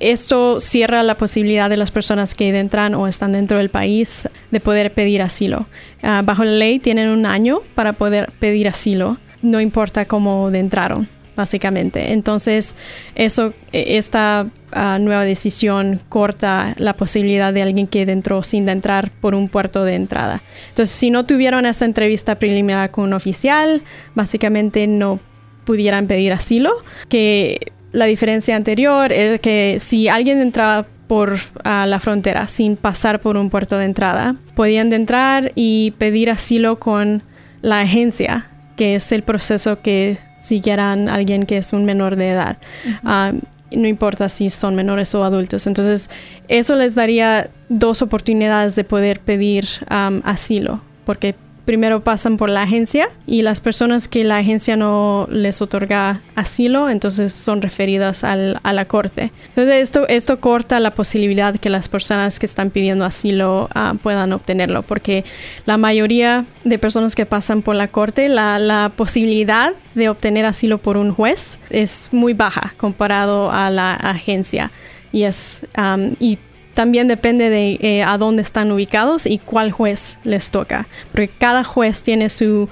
Esto 0.00 0.58
cierra 0.58 1.04
la 1.04 1.16
posibilidad 1.16 1.70
de 1.70 1.76
las 1.76 1.92
personas 1.92 2.34
que 2.34 2.48
entran 2.48 2.94
o 2.94 3.06
están 3.06 3.32
dentro 3.32 3.58
del 3.58 3.70
país 3.70 4.28
de 4.50 4.58
poder 4.58 4.92
pedir 4.92 5.22
asilo. 5.22 5.66
Ah, 6.02 6.22
bajo 6.24 6.42
la 6.42 6.50
ley 6.50 6.80
tienen 6.80 7.08
un 7.08 7.24
año 7.24 7.60
para 7.76 7.92
poder 7.92 8.32
pedir 8.40 8.66
asilo, 8.66 9.18
no 9.42 9.60
importa 9.60 10.06
cómo 10.06 10.50
entraron, 10.50 11.08
básicamente. 11.36 12.12
Entonces, 12.12 12.74
eso, 13.14 13.54
e, 13.72 13.96
esta 13.98 14.46
ah, 14.72 14.98
nueva 15.00 15.24
decisión 15.24 16.00
corta 16.08 16.74
la 16.78 16.96
posibilidad 16.96 17.52
de 17.52 17.62
alguien 17.62 17.86
que 17.86 18.02
entró 18.02 18.42
sin 18.42 18.68
entrar 18.68 19.10
por 19.10 19.34
un 19.34 19.48
puerto 19.48 19.84
de 19.84 19.94
entrada. 19.94 20.42
Entonces, 20.68 20.94
si 20.94 21.10
no 21.10 21.24
tuvieron 21.24 21.66
esa 21.66 21.84
entrevista 21.84 22.38
preliminar 22.38 22.90
con 22.90 23.04
un 23.04 23.12
oficial, 23.14 23.82
básicamente 24.14 24.86
no 24.86 25.20
pudieran 25.64 26.06
pedir 26.06 26.32
asilo, 26.32 26.72
que 27.08 27.72
la 27.92 28.06
diferencia 28.06 28.56
anterior 28.56 29.12
es 29.12 29.40
que 29.40 29.78
si 29.80 30.08
alguien 30.08 30.40
entraba 30.40 30.86
por 31.06 31.38
la 31.64 32.00
frontera 32.00 32.48
sin 32.48 32.76
pasar 32.76 33.20
por 33.20 33.36
un 33.36 33.50
puerto 33.50 33.76
de 33.76 33.84
entrada, 33.84 34.36
podían 34.54 34.92
entrar 34.92 35.52
y 35.54 35.90
pedir 35.98 36.30
asilo 36.30 36.78
con 36.78 37.22
la 37.60 37.80
agencia, 37.80 38.46
que 38.76 38.94
es 38.94 39.12
el 39.12 39.22
proceso 39.22 39.82
que 39.82 40.16
siguieran 40.42 41.08
alguien 41.08 41.46
que 41.46 41.56
es 41.56 41.72
un 41.72 41.84
menor 41.84 42.16
de 42.16 42.30
edad. 42.30 42.58
Ah, 43.04 43.32
no 43.70 43.88
importa 43.88 44.28
si 44.28 44.50
son 44.50 44.74
menores 44.74 45.14
o 45.14 45.24
adultos. 45.24 45.66
Entonces, 45.66 46.10
eso 46.48 46.76
les 46.76 46.94
daría 46.94 47.48
dos 47.68 48.02
oportunidades 48.02 48.74
de 48.74 48.84
poder 48.84 49.20
pedir 49.20 49.66
asilo, 49.88 50.82
porque 51.06 51.34
primero 51.64 52.02
pasan 52.02 52.36
por 52.36 52.50
la 52.50 52.62
agencia 52.62 53.08
y 53.26 53.42
las 53.42 53.60
personas 53.60 54.08
que 54.08 54.24
la 54.24 54.38
agencia 54.38 54.76
no 54.76 55.28
les 55.30 55.62
otorga 55.62 56.22
asilo, 56.34 56.88
entonces 56.88 57.32
son 57.32 57.62
referidas 57.62 58.24
al, 58.24 58.58
a 58.62 58.72
la 58.72 58.86
corte. 58.86 59.32
Entonces 59.48 59.82
esto, 59.82 60.08
esto 60.08 60.40
corta 60.40 60.80
la 60.80 60.94
posibilidad 60.94 61.56
que 61.56 61.70
las 61.70 61.88
personas 61.88 62.38
que 62.38 62.46
están 62.46 62.70
pidiendo 62.70 63.04
asilo 63.04 63.68
ah, 63.74 63.94
puedan 64.02 64.32
obtenerlo, 64.32 64.82
porque 64.82 65.24
la 65.66 65.76
mayoría 65.76 66.46
de 66.64 66.78
personas 66.78 67.14
que 67.14 67.26
pasan 67.26 67.62
por 67.62 67.76
la 67.76 67.88
corte, 67.88 68.28
la, 68.28 68.58
la 68.58 68.92
posibilidad 68.96 69.72
de 69.94 70.08
obtener 70.08 70.46
asilo 70.46 70.78
por 70.78 70.96
un 70.96 71.12
juez 71.12 71.60
es 71.70 72.08
muy 72.12 72.34
baja 72.34 72.74
comparado 72.76 73.50
a 73.50 73.70
la 73.70 73.94
agencia. 73.94 74.72
Y 75.12 75.24
es, 75.24 75.60
y 76.20 76.38
también 76.74 77.08
depende 77.08 77.50
de 77.50 77.78
eh, 77.80 78.02
a 78.02 78.18
dónde 78.18 78.42
están 78.42 78.72
ubicados 78.72 79.26
y 79.26 79.38
cuál 79.38 79.72
juez 79.72 80.18
les 80.24 80.50
toca, 80.50 80.88
porque 81.12 81.28
cada 81.28 81.64
juez 81.64 82.02
tiene 82.02 82.30
su... 82.30 82.68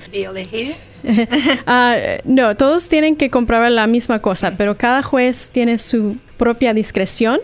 uh, 1.04 2.21
no, 2.25 2.57
todos 2.57 2.88
tienen 2.88 3.16
que 3.16 3.30
comprobar 3.30 3.73
la 3.73 3.87
misma 3.87 4.21
cosa, 4.21 4.54
pero 4.57 4.76
cada 4.76 5.02
juez 5.02 5.50
tiene 5.50 5.78
su 5.78 6.16
propia 6.37 6.73
discreción 6.73 7.40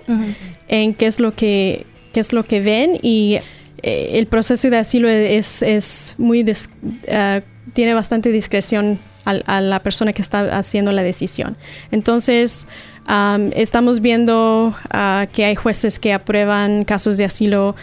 en 0.69 0.95
qué 0.95 1.07
es 1.07 1.21
lo 1.21 1.35
que 1.35 1.87
qué 2.17 2.21
es 2.21 2.33
lo 2.33 2.47
que 2.47 2.61
ven 2.63 2.99
y 3.03 3.41
eh, 3.83 4.13
el 4.15 4.27
proceso 4.27 4.71
de 4.71 4.79
asilo 4.79 5.07
es, 5.07 5.61
es 5.61 6.15
muy 6.17 6.43
uh, 6.43 7.41
tiene 7.75 7.93
bastante 7.93 8.33
discreción 8.33 8.99
a, 9.27 9.61
la 9.61 9.83
persona 9.83 10.13
que 10.13 10.23
está 10.23 10.57
haciendo 10.57 10.93
la 10.93 11.03
decisión. 11.03 11.57
Entonces, 11.91 12.67
estamos 13.55 14.01
viendo 14.01 14.75
ah, 14.91 15.27
que 15.33 15.45
hay 15.45 15.55
jueces 15.55 15.99
que 15.99 16.13
aprueban 16.13 16.85
casos 16.85 17.17
de 17.17 17.25
asilo 17.25 17.77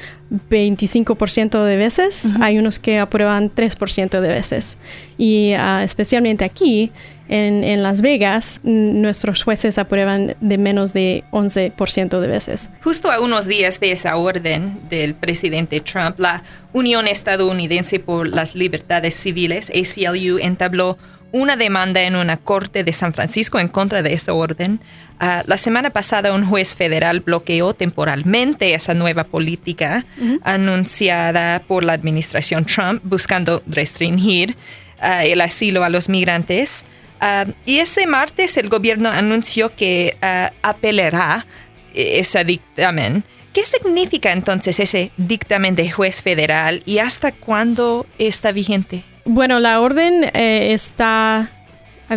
25% 0.49 1.63
de 1.63 1.77
veces, 1.77 2.33
hay 2.41 2.57
unos 2.57 2.79
que 2.79 2.99
aprueban 2.99 3.53
3% 3.53 4.19
de 4.19 4.27
veces. 4.27 4.77
Y 5.17 5.53
ah, 5.53 5.83
especialmente 5.83 6.43
aquí, 6.43 6.91
en, 7.29 7.63
en, 7.63 7.83
Las 7.83 8.01
Vegas, 8.01 8.59
nuestros 8.63 9.43
jueces 9.43 9.77
aprueban 9.77 10.35
de 10.41 10.57
menos 10.57 10.91
de 10.93 11.23
11% 11.31 12.19
de 12.19 12.27
veces. 12.27 12.69
Justo 12.83 13.11
a 13.11 13.21
unos 13.21 13.47
días 13.47 13.79
de 13.79 13.91
esa 13.91 14.17
orden 14.17 14.79
del 14.89 15.15
presidente 15.15 15.79
Trump, 15.79 16.19
la 16.19 16.43
Unión 16.73 17.07
Estadounidense 17.07 17.99
por 17.99 18.27
las 18.27 18.55
Libertades 18.55 19.15
Civiles, 19.15 19.71
ACLU, 19.71 20.39
entabló 20.39 20.97
una 21.33 21.57
demanda 21.57 22.03
en 22.03 22.15
una 22.15 22.37
corte 22.37 22.83
de 22.83 22.93
San 22.93 23.11
Francisco 23.11 23.59
en 23.59 23.67
contra 23.67 24.03
de 24.03 24.13
esa 24.13 24.33
orden. 24.33 24.79
Ah, 25.19 25.43
la 25.47 25.57
semana 25.57 25.89
pasada 25.89 26.31
un 26.31 26.45
juez 26.45 26.75
federal 26.75 27.21
bloqueó 27.21 27.73
temporalmente 27.73 28.75
esa 28.75 28.93
nueva 28.93 29.23
política 29.23 30.05
anunciada 30.43 31.63
por 31.67 31.83
la 31.83 31.93
administración 31.93 32.65
Trump 32.65 33.01
buscando 33.03 33.63
restringir 33.65 34.55
ah, 35.01 35.25
el 35.25 35.41
asilo 35.41 35.83
a 35.83 35.89
los 35.89 36.07
migrantes. 36.07 36.85
Ah, 37.19 37.47
y 37.65 37.79
ese 37.79 38.05
martes 38.05 38.55
el 38.57 38.69
gobierno 38.69 39.09
anunció 39.09 39.75
que 39.75 40.15
apelará 40.61 41.47
ese 41.95 42.43
dictamen. 42.45 43.23
¿Qué 43.53 43.67
significa 43.67 44.31
entonces 44.31 44.79
ese 44.79 45.11
dictamen 45.17 45.75
de 45.75 45.91
juez 45.91 46.23
federal 46.23 46.81
y 46.87 46.97
hasta 46.97 47.31
cuándo 47.31 48.07
está 48.17 48.51
vigente? 48.51 49.03
Bueno, 49.25 49.59
la 49.59 49.79
orden 49.79 50.23
eh, 50.33 50.73
está 50.73 51.51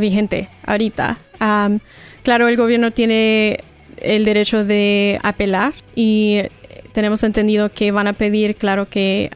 vigente 0.00 0.48
ahorita. 0.64 1.18
claro, 2.22 2.48
el 2.48 2.56
gobierno 2.56 2.90
tiene 2.90 3.60
el 3.98 4.24
derecho 4.24 4.64
de 4.64 5.18
apelar 5.22 5.74
y 5.94 6.40
tenemos 6.92 7.22
entendido 7.22 7.70
que 7.70 7.90
van 7.90 8.06
a 8.06 8.14
pedir, 8.14 8.56
claro, 8.56 8.88
que 8.88 9.30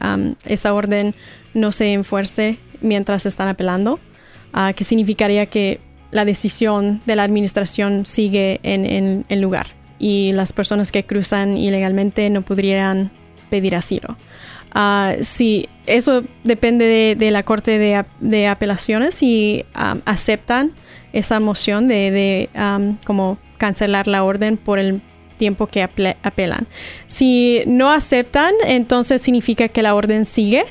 esa 0.45 0.73
orden 0.73 1.13
no 1.53 1.71
se 1.71 1.93
enfuerce 1.93 2.57
mientras 2.81 3.27
están 3.27 3.47
apelando, 3.47 3.99
uh, 4.55 4.73
que 4.75 4.83
significaría 4.83 5.45
que 5.45 5.79
la 6.09 6.25
decisión 6.25 7.01
de 7.05 7.15
la 7.15 7.23
administración 7.23 8.07
sigue 8.07 8.59
en 8.63 9.25
el 9.29 9.41
lugar 9.41 9.80
y 10.01 10.31
las 10.33 10.51
personas 10.51 10.91
que 10.91 11.05
cruzan 11.05 11.57
ilegalmente 11.57 12.27
no 12.31 12.41
podrían 12.41 13.11
pedir 13.51 13.75
asilo. 13.75 14.17
Uh, 14.73 15.21
sí, 15.21 15.69
eso 15.85 16.23
depende 16.43 17.15
de, 17.15 17.31
la 17.31 17.43
Corte 17.43 17.77
de, 17.77 18.47
Apelaciones 18.47 19.21
y 19.21 19.63
um, 19.75 20.01
aceptan 20.05 20.71
esa 21.13 21.39
moción 21.39 21.87
de, 21.87 22.49
um, 22.55 22.97
como 23.05 23.37
cancelar 23.59 24.07
la 24.07 24.23
orden 24.23 24.57
por 24.57 24.79
el 24.79 25.01
tiempo 25.37 25.67
que 25.67 25.83
apelan. 25.83 26.67
Si 27.05 27.61
no 27.67 27.91
aceptan, 27.91 28.53
entonces 28.65 29.21
significa 29.21 29.67
que 29.67 29.83
la 29.83 29.93
orden 29.93 30.25
sigue 30.25 30.63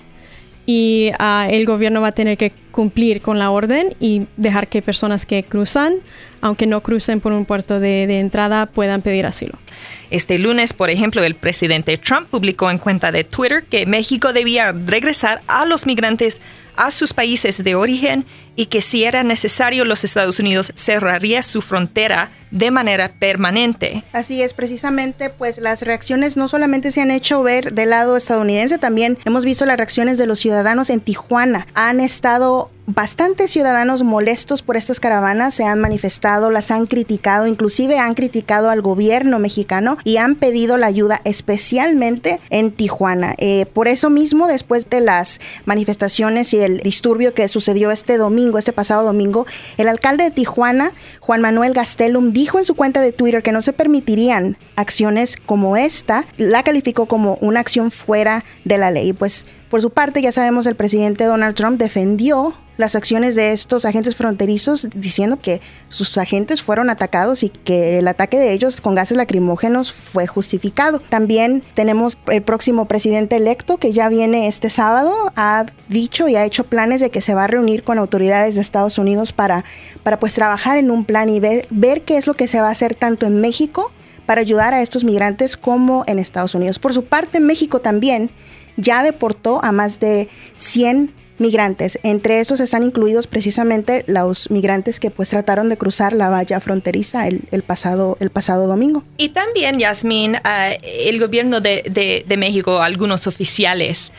y 0.66 1.12
uh, 1.20 1.48
el 1.50 1.66
gobierno 1.66 2.00
va 2.00 2.08
a 2.08 2.12
tener 2.12 2.36
que 2.36 2.52
cumplir 2.72 3.22
con 3.22 3.38
la 3.38 3.50
orden 3.50 3.94
y 4.00 4.26
dejar 4.36 4.68
que 4.68 4.82
personas 4.82 5.24
que 5.24 5.44
cruzan, 5.44 5.94
aunque 6.40 6.66
no 6.66 6.82
crucen 6.82 7.20
por 7.20 7.32
un 7.32 7.44
puerto 7.44 7.80
de, 7.80 8.20
entrada, 8.20 8.66
puedan 8.66 9.02
pedir 9.02 9.26
asilo. 9.26 9.58
Este 10.10 10.38
lunes, 10.38 10.72
por 10.72 10.90
ejemplo, 10.90 11.22
el 11.22 11.34
presidente 11.34 11.98
Trump 11.98 12.28
publicó 12.28 12.70
en 12.70 12.78
cuenta 12.78 13.12
de 13.12 13.24
Twitter 13.24 13.64
que 13.64 13.86
México 13.86 14.32
debía 14.32 14.72
regresar 14.72 15.42
a 15.46 15.64
los 15.64 15.86
migrantes 15.86 16.40
a 16.76 16.90
sus 16.90 17.12
países 17.12 17.62
de 17.62 17.74
origen 17.74 18.24
y 18.56 18.66
que 18.66 18.82
si 18.82 19.04
era 19.04 19.22
necesario 19.22 19.84
los 19.84 20.04
Estados 20.04 20.38
Unidos 20.40 20.72
cerraría 20.76 21.42
su 21.42 21.62
frontera 21.62 22.30
de 22.50 22.70
manera 22.70 23.12
permanente. 23.18 24.04
Así 24.12 24.42
es, 24.42 24.54
precisamente, 24.54 25.30
pues 25.30 25.58
las 25.58 25.82
reacciones 25.82 26.36
no 26.36 26.48
solamente 26.48 26.90
se 26.90 27.00
han 27.00 27.10
hecho 27.10 27.42
ver 27.42 27.72
del 27.72 27.90
lado 27.90 28.16
estadounidense, 28.16 28.78
también 28.78 29.18
hemos 29.24 29.44
visto 29.44 29.66
las 29.66 29.76
reacciones 29.76 30.18
de 30.18 30.26
los 30.26 30.40
ciudadanos 30.40 30.90
en 30.90 31.00
Tijuana. 31.00 31.66
Han 31.74 32.00
estado 32.00 32.70
bastantes 32.94 33.50
ciudadanos 33.50 34.02
molestos 34.02 34.62
por 34.62 34.76
estas 34.76 35.00
caravanas 35.00 35.54
se 35.54 35.64
han 35.64 35.80
manifestado, 35.80 36.50
las 36.50 36.70
han 36.70 36.86
criticado, 36.86 37.46
inclusive 37.46 37.98
han 37.98 38.14
criticado 38.14 38.70
al 38.70 38.82
gobierno 38.82 39.38
mexicano 39.38 39.96
y 40.04 40.16
han 40.16 40.34
pedido 40.34 40.76
la 40.76 40.86
ayuda 40.86 41.20
especialmente 41.24 42.40
en 42.50 42.72
Tijuana. 42.72 43.34
Eh, 43.38 43.66
por 43.72 43.88
eso 43.88 44.10
mismo, 44.10 44.46
después 44.46 44.88
de 44.90 45.00
las 45.00 45.40
manifestaciones 45.64 46.52
y 46.54 46.58
el 46.58 46.78
disturbio 46.80 47.34
que 47.34 47.48
sucedió 47.48 47.90
este 47.90 48.16
domingo, 48.16 48.39
este 48.58 48.72
pasado 48.72 49.04
domingo, 49.04 49.46
el 49.76 49.88
alcalde 49.88 50.24
de 50.24 50.30
Tijuana, 50.30 50.92
Juan 51.20 51.40
Manuel 51.40 51.74
Gastelum, 51.74 52.32
dijo 52.32 52.58
en 52.58 52.64
su 52.64 52.74
cuenta 52.74 53.00
de 53.00 53.12
Twitter 53.12 53.42
que 53.42 53.52
no 53.52 53.62
se 53.62 53.72
permitirían 53.72 54.56
acciones 54.76 55.36
como 55.36 55.76
esta. 55.76 56.24
La 56.36 56.62
calificó 56.62 57.06
como 57.06 57.38
una 57.40 57.60
acción 57.60 57.90
fuera 57.90 58.44
de 58.64 58.78
la 58.78 58.90
ley. 58.90 59.12
Pues 59.12 59.46
por 59.68 59.80
su 59.80 59.90
parte, 59.90 60.22
ya 60.22 60.32
sabemos, 60.32 60.66
el 60.66 60.74
presidente 60.74 61.24
Donald 61.24 61.54
Trump 61.54 61.78
defendió 61.78 62.54
las 62.80 62.96
acciones 62.96 63.36
de 63.36 63.52
estos 63.52 63.84
agentes 63.84 64.16
fronterizos 64.16 64.88
diciendo 64.94 65.38
que 65.38 65.60
sus 65.88 66.18
agentes 66.18 66.62
fueron 66.62 66.90
atacados 66.90 67.42
y 67.42 67.50
que 67.50 67.98
el 67.98 68.08
ataque 68.08 68.38
de 68.38 68.52
ellos 68.52 68.80
con 68.80 68.94
gases 68.94 69.16
lacrimógenos 69.16 69.92
fue 69.92 70.26
justificado. 70.26 70.98
También 70.98 71.62
tenemos 71.74 72.18
el 72.28 72.42
próximo 72.42 72.86
presidente 72.86 73.36
electo 73.36 73.76
que 73.76 73.92
ya 73.92 74.08
viene 74.08 74.48
este 74.48 74.70
sábado, 74.70 75.32
ha 75.36 75.66
dicho 75.88 76.26
y 76.26 76.36
ha 76.36 76.44
hecho 76.44 76.64
planes 76.64 77.00
de 77.00 77.10
que 77.10 77.20
se 77.20 77.34
va 77.34 77.44
a 77.44 77.46
reunir 77.46 77.84
con 77.84 77.98
autoridades 77.98 78.56
de 78.56 78.62
Estados 78.62 78.98
Unidos 78.98 79.32
para, 79.32 79.64
para 80.02 80.18
pues 80.18 80.34
trabajar 80.34 80.78
en 80.78 80.90
un 80.90 81.04
plan 81.04 81.28
y 81.28 81.38
ver, 81.38 81.68
ver 81.70 82.02
qué 82.02 82.16
es 82.16 82.26
lo 82.26 82.34
que 82.34 82.48
se 82.48 82.60
va 82.60 82.68
a 82.68 82.72
hacer 82.72 82.94
tanto 82.94 83.26
en 83.26 83.40
México 83.40 83.92
para 84.26 84.40
ayudar 84.40 84.74
a 84.74 84.82
estos 84.82 85.04
migrantes 85.04 85.56
como 85.56 86.04
en 86.06 86.18
Estados 86.18 86.54
Unidos. 86.54 86.78
Por 86.78 86.94
su 86.94 87.04
parte, 87.04 87.40
México 87.40 87.80
también 87.80 88.30
ya 88.76 89.02
deportó 89.02 89.62
a 89.64 89.72
más 89.72 90.00
de 90.00 90.28
100 90.56 91.19
migrantes. 91.40 91.98
Entre 92.02 92.40
estos 92.40 92.60
están 92.60 92.82
incluidos 92.82 93.26
precisamente 93.26 94.04
los 94.06 94.50
migrantes 94.50 95.00
que 95.00 95.10
pues 95.10 95.30
trataron 95.30 95.68
de 95.68 95.76
cruzar 95.76 96.12
la 96.12 96.28
valla 96.28 96.60
fronteriza 96.60 97.26
el, 97.26 97.62
pasado, 97.62 98.16
el 98.20 98.30
pasado 98.30 98.66
domingo. 98.66 99.04
Y 99.16 99.30
también, 99.30 99.78
Yasmín, 99.78 100.36
ah, 100.44 100.70
el 100.82 101.18
gobierno 101.18 101.60
de, 101.60 102.24
México, 102.38 102.82
algunos 102.82 103.26
oficiales, 103.26 104.12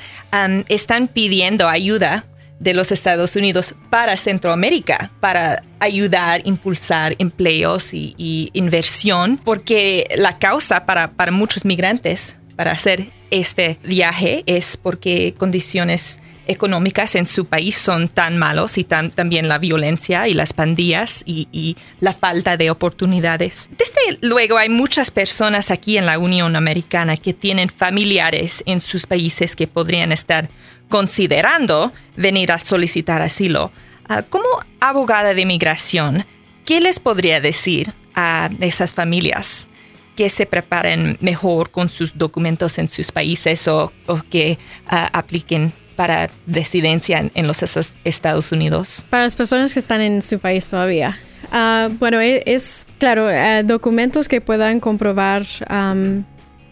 están 0.68 1.08
pidiendo 1.08 1.68
ayuda 1.68 2.26
de 2.60 2.76
los 2.76 2.92
Estados 2.92 3.36
Unidos 3.36 3.76
para 3.90 4.16
Centroamérica, 4.18 5.12
para 5.20 5.64
ayudar, 5.80 6.42
impulsar 6.46 7.16
empleos 7.18 7.94
y, 7.94 8.52
inversión, 8.54 9.38
porque 9.44 10.08
la 10.16 10.38
causa 10.38 10.86
para, 10.86 11.12
para 11.12 11.32
muchos 11.32 11.66
migrantes 11.66 12.36
para 12.56 12.72
hacer 12.72 13.12
este 13.32 13.80
viaje 13.84 14.44
es 14.46 14.78
porque 14.78 15.34
condiciones 15.38 16.22
económicas 16.48 17.16
en 17.16 17.26
su 17.26 17.46
país 17.46 17.78
son 17.78 18.08
tan 18.10 18.38
malos 18.38 18.78
y 18.78 18.84
también 18.84 19.48
la 19.48 19.58
violencia 19.58 20.28
y 20.28 20.34
las 20.34 20.54
pandillas 20.54 21.24
y, 21.26 21.78
la 22.00 22.14
falta 22.14 22.58
de 22.58 22.72
oportunidades. 22.72 23.70
Desde 23.78 24.20
luego 24.22 24.58
hay 24.58 24.70
muchas 24.70 25.12
personas 25.12 25.72
aquí 25.72 25.98
en 25.98 26.06
la 26.06 26.18
Unión 26.18 26.56
Americana 26.56 27.18
que 27.18 27.34
tienen 27.34 27.70
familiares 27.70 28.64
en 28.66 28.82
sus 28.82 29.06
países 29.06 29.56
que 29.56 29.68
podrían 29.68 30.12
estar 30.12 30.50
considerando 30.90 31.94
venir 32.18 32.52
a 32.52 32.60
solicitar 32.60 33.22
asilo. 33.22 33.72
Ah, 34.10 34.24
como 34.28 34.46
abogada 34.80 35.34
de 35.34 35.42
inmigración, 35.42 36.26
¿qué 36.66 36.82
les 36.82 37.00
podría 37.00 37.40
decir 37.40 37.94
a 38.16 38.50
esas 38.60 38.94
familias? 38.94 39.68
que 40.16 40.30
se 40.30 40.46
preparen 40.46 41.18
mejor 41.22 41.72
con 41.72 41.88
sus 41.88 42.18
documentos 42.18 42.78
en 42.78 42.90
sus 42.90 43.14
países 43.14 43.68
o, 43.70 43.94
que 44.30 44.60
ah, 44.86 45.10
apliquen 45.14 45.74
para 46.02 46.32
residencia 46.48 47.30
en, 47.32 47.46
los 47.46 47.62
Estados 48.04 48.52
Unidos? 48.52 49.06
Para 49.12 49.22
las 49.22 49.36
personas 49.36 49.72
que 49.72 49.80
están 49.80 50.02
en 50.02 50.24
su 50.24 50.40
país 50.40 50.68
todavía. 50.68 51.16
Ah, 51.52 51.90
bueno, 52.00 52.20
e, 52.20 52.42
es, 52.48 52.88
claro, 52.98 53.30
eh, 53.30 53.62
documentos 53.64 54.28
que 54.28 54.42
puedan 54.42 54.80
comprobar 54.80 55.46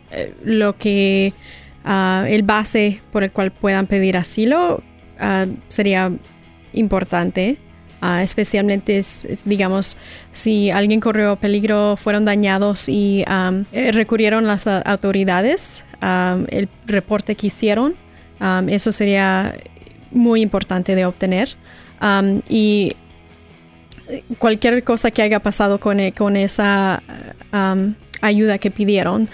eh, 0.09 0.33
lo 0.43 0.75
que 0.77 1.35
ah, 1.85 2.25
el 2.27 2.41
base 2.41 3.01
por 3.11 3.23
el 3.23 3.31
cual 3.31 3.51
puedan 3.51 3.85
pedir 3.85 4.17
asilo 4.17 4.81
sería 5.67 6.11
importante. 6.73 7.57
especialmente, 8.23 8.99
digamos, 9.45 9.95
si 10.31 10.71
alguien 10.71 11.01
corrió 11.01 11.35
peligro, 11.35 11.97
fueron 11.97 12.25
dañados 12.25 12.89
y 12.89 13.23
eh, 13.27 13.91
recurrieron 13.91 14.47
las 14.47 14.65
autoridades, 14.65 15.85
el 16.01 16.67
reporte 16.87 17.35
que 17.35 17.47
hicieron 17.47 18.08
Um, 18.41 18.69
eso 18.69 18.91
sería 18.91 19.55
muy 20.11 20.41
importante 20.41 20.95
de 20.95 21.05
obtener. 21.05 21.55
Um, 22.01 22.41
y 22.47 22.93
cualquier 24.37 24.83
cosa 24.83 25.11
que 25.11 25.21
haya 25.21 25.39
pasado 25.39 25.79
con, 25.79 25.99
e, 25.99 26.13
con 26.13 26.35
esa 26.35 27.03
um, 27.53 27.93
ayuda 28.21 28.57
que 28.57 28.71
pidieron, 28.71 29.29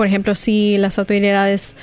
por 0.00 0.06
ejemplo, 0.06 0.34
si 0.34 0.78
las 0.78 0.98
autoridades 0.98 1.76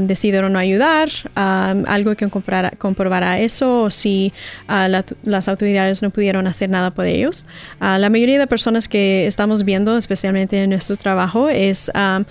decidieron 0.00 0.52
no 0.52 0.58
ayudar, 0.58 1.08
algo 1.34 2.14
que 2.14 2.28
comprobará 2.28 3.40
eso, 3.40 3.84
o 3.84 3.90
si 3.90 4.34
ah, 4.68 4.88
las 5.22 5.48
autoridades 5.48 6.02
no 6.02 6.10
pudieron 6.10 6.46
hacer 6.48 6.68
nada 6.68 6.90
por 6.90 7.06
ellos. 7.06 7.46
Ah, 7.80 7.98
la 7.98 8.10
mayoría 8.10 8.38
de 8.38 8.46
personas 8.46 8.88
que 8.88 9.26
estamos 9.26 9.64
viendo, 9.64 9.96
especialmente 9.96 10.62
en 10.62 10.68
nuestro 10.68 10.98
trabajo, 10.98 11.48
es 11.48 11.90
ah, 11.94 12.24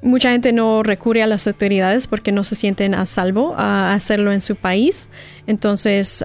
mucha 0.00 0.30
gente 0.30 0.54
no 0.54 0.82
recurre 0.82 1.22
a 1.22 1.26
las 1.26 1.46
autoridades 1.46 2.06
porque 2.06 2.32
no 2.32 2.42
se 2.42 2.54
sienten 2.54 2.94
a 2.94 3.04
salvo 3.04 3.54
a 3.54 3.92
hacerlo 3.92 4.32
en 4.32 4.40
su 4.40 4.56
país. 4.56 5.10
Entonces, 5.46 6.24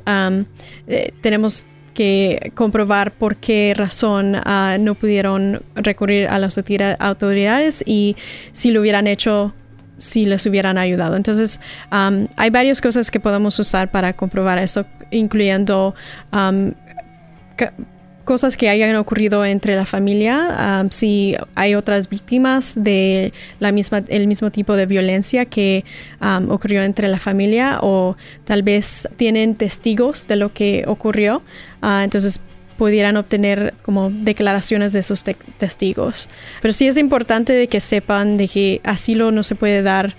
eh, 0.88 1.12
tenemos 1.20 1.66
que 1.94 2.52
comprobar 2.56 3.12
por 3.12 3.38
qué 3.38 3.74
razón 3.76 4.36
ah, 4.36 4.78
no 4.80 4.96
pudieron 4.96 5.62
recurrir 5.76 6.28
a 6.28 6.40
las 6.40 6.60
autoridades 7.00 7.84
y 7.86 8.16
si 8.52 8.72
lo 8.72 8.82
hubieran 8.82 9.08
hecho 9.08 9.54
si 9.98 10.26
les 10.26 10.46
hubieran 10.46 10.78
ayudado. 10.78 11.16
Entonces, 11.16 11.60
hay 11.90 12.50
varias 12.50 12.82
cosas 12.82 13.10
que 13.10 13.20
podemos 13.20 13.58
usar 13.60 13.90
para 13.90 14.14
comprobar 14.14 14.58
eso, 14.58 14.86
incluyendo 15.12 15.96
cosas 18.24 18.58
que 18.58 18.70
hayan 18.70 18.96
ocurrido 18.96 19.44
entre 19.46 19.76
la 19.76 19.86
familia, 19.86 20.82
um, 20.84 20.90
si 20.90 21.36
hay 21.56 21.76
otras 21.76 22.10
víctimas 22.10 22.74
de 22.76 23.34
la 23.60 23.72
misma, 23.72 24.04
el 24.08 24.28
mismo 24.28 24.52
tipo 24.52 24.76
de 24.76 24.86
violencia 24.86 25.46
que 25.46 25.84
um, 26.22 26.50
ocurrió 26.50 26.84
entre 26.84 27.08
la 27.08 27.20
familia 27.20 27.80
o 27.82 28.16
tal 28.46 28.64
vez 28.64 29.08
tienen 29.18 29.56
testigos 29.56 30.28
de 30.28 30.36
lo 30.38 30.54
que 30.54 30.84
ocurrió, 30.88 31.42
uh, 31.82 32.02
entonces 32.04 32.42
pudieran 32.78 33.18
obtener 33.18 33.74
como 33.84 34.10
declaraciones 34.10 34.94
de 34.94 35.00
esos 35.00 35.24
testigos. 35.58 36.30
Pero 36.62 36.74
sí 36.74 36.88
es 36.88 36.98
importante 36.98 37.54
de 37.54 37.68
que 37.68 37.80
sepan 37.80 38.38
de 38.38 38.48
que 38.48 38.82
asilo 38.84 39.32
no 39.32 39.44
se 39.44 39.56
puede 39.56 39.84
dar 39.84 40.16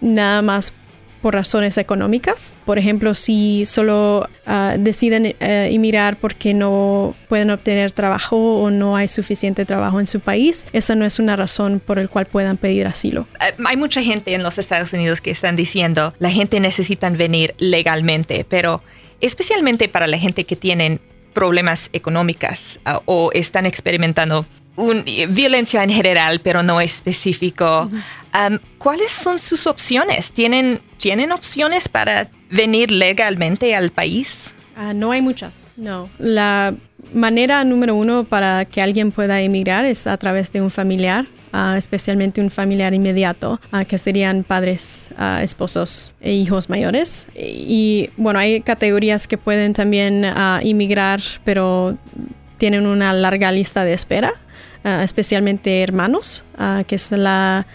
nada 0.00 0.42
más 0.42 0.72
por 1.20 1.34
razones 1.34 1.78
económicas. 1.78 2.54
Por 2.64 2.78
ejemplo, 2.78 3.14
si 3.14 3.64
solo 3.64 4.28
ah, 4.46 4.76
deciden 4.78 5.26
eh, 5.26 5.68
emigrar 5.72 6.18
porque 6.18 6.54
no 6.54 7.14
pueden 7.28 7.50
obtener 7.50 7.92
trabajo 7.92 8.62
o 8.62 8.70
no 8.70 8.96
hay 8.96 9.08
suficiente 9.08 9.64
trabajo 9.64 10.00
en 10.00 10.06
su 10.06 10.20
país, 10.20 10.66
esa 10.72 10.94
no 10.94 11.04
es 11.04 11.18
una 11.18 11.36
razón 11.36 11.80
por 11.84 11.98
el 11.98 12.08
cual 12.08 12.26
puedan 12.26 12.56
pedir 12.56 12.86
asilo. 12.86 13.26
Eh, 13.40 13.54
hay 13.64 13.76
mucha 13.76 14.02
gente 14.02 14.34
en 14.34 14.42
los 14.42 14.58
Estados 14.58 14.92
Unidos 14.92 15.20
que 15.20 15.30
están 15.30 15.56
diciendo 15.56 16.14
la 16.18 16.30
gente 16.30 16.60
necesita 16.60 17.08
venir 17.10 17.54
legalmente, 17.58 18.44
pero 18.48 18.82
especialmente 19.20 19.88
para 19.88 20.06
la 20.06 20.18
gente 20.18 20.44
que 20.44 20.56
tienen 20.56 21.00
problemas 21.32 21.90
económicos 21.92 22.80
ah, 22.84 23.00
o 23.04 23.30
están 23.32 23.66
experimentando 23.66 24.46
violencia 25.28 25.82
en 25.82 25.90
general, 25.90 26.40
pero 26.40 26.62
no 26.62 26.80
específico. 26.80 27.90
¿Cuáles 28.78 29.12
son 29.12 29.38
sus 29.38 29.66
opciones? 29.66 30.32
¿Tienen, 30.32 30.80
¿Tienen 30.98 31.32
opciones 31.32 31.88
para 31.88 32.30
venir 32.50 32.90
legalmente 32.90 33.74
al 33.74 33.90
país? 33.90 34.52
Ah, 34.76 34.94
no 34.94 35.10
hay 35.10 35.20
muchas, 35.20 35.68
no. 35.76 36.08
La 36.18 36.72
manera 37.12 37.64
número 37.64 37.96
uno 37.96 38.22
para 38.24 38.64
que 38.64 38.80
alguien 38.80 39.10
pueda 39.10 39.40
emigrar 39.40 39.84
es 39.84 40.06
a 40.06 40.16
través 40.16 40.52
de 40.52 40.60
un 40.60 40.70
familiar, 40.70 41.26
ah, 41.52 41.74
especialmente 41.76 42.40
un 42.40 42.48
familiar 42.50 42.94
inmediato, 42.94 43.60
ah, 43.72 43.84
que 43.84 43.98
serían 43.98 44.44
padres, 44.44 45.10
esposos 45.42 46.14
e 46.20 46.32
hijos 46.32 46.68
mayores. 46.68 47.26
Y 47.34 48.10
bueno, 48.16 48.38
hay 48.38 48.60
categorías 48.60 49.26
que 49.26 49.36
pueden 49.36 49.72
también 49.72 50.24
emigrar, 50.62 51.20
pero 51.44 51.98
tienen 52.58 52.86
una 52.86 53.12
larga 53.12 53.50
lista 53.50 53.84
de 53.84 53.94
espera. 53.94 54.32
Ah, 54.88 55.04
especialmente 55.04 55.82
hermanos, 55.82 56.44
ah, 56.56 56.82
que 56.86 56.94
es 56.94 57.10
la 57.10 57.66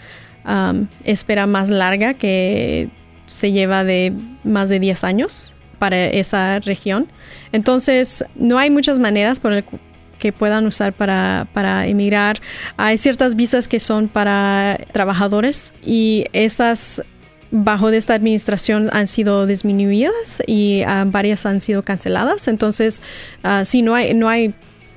espera 1.04 1.46
más 1.46 1.70
larga 1.70 2.14
que 2.14 2.90
se 3.26 3.52
lleva 3.52 3.84
de 3.84 4.12
más 4.42 4.68
de 4.68 4.80
10 4.80 5.04
años 5.04 5.54
para 5.78 6.06
esa 6.06 6.58
región. 6.58 7.06
Entonces, 7.52 8.24
no 8.34 8.58
hay 8.58 8.68
muchas 8.68 8.98
maneras 8.98 9.38
por 9.38 9.52
el 9.52 9.64
que 10.18 10.32
puedan 10.32 10.66
usar 10.66 10.92
para, 10.92 11.46
para 11.52 11.86
emigrar. 11.86 12.40
Hay 12.76 12.98
ciertas 12.98 13.36
visas 13.36 13.68
que 13.68 13.78
son 13.78 14.08
para 14.08 14.80
trabajadores 14.92 15.72
y 15.86 16.24
esas 16.32 17.00
bajo 17.52 17.92
de 17.92 17.98
esta 17.98 18.14
administración 18.14 18.90
han 18.92 19.06
sido 19.06 19.46
disminuidas 19.46 20.42
y 20.48 20.82
ah, 20.82 21.04
varias 21.06 21.46
han 21.46 21.60
sido 21.60 21.84
canceladas. 21.84 22.48
Entonces, 22.48 23.02
uh, 23.44 23.64
sí, 23.64 23.82
no 23.82 23.94
hay, 23.94 24.14
no 24.14 24.28
hay 24.28 24.52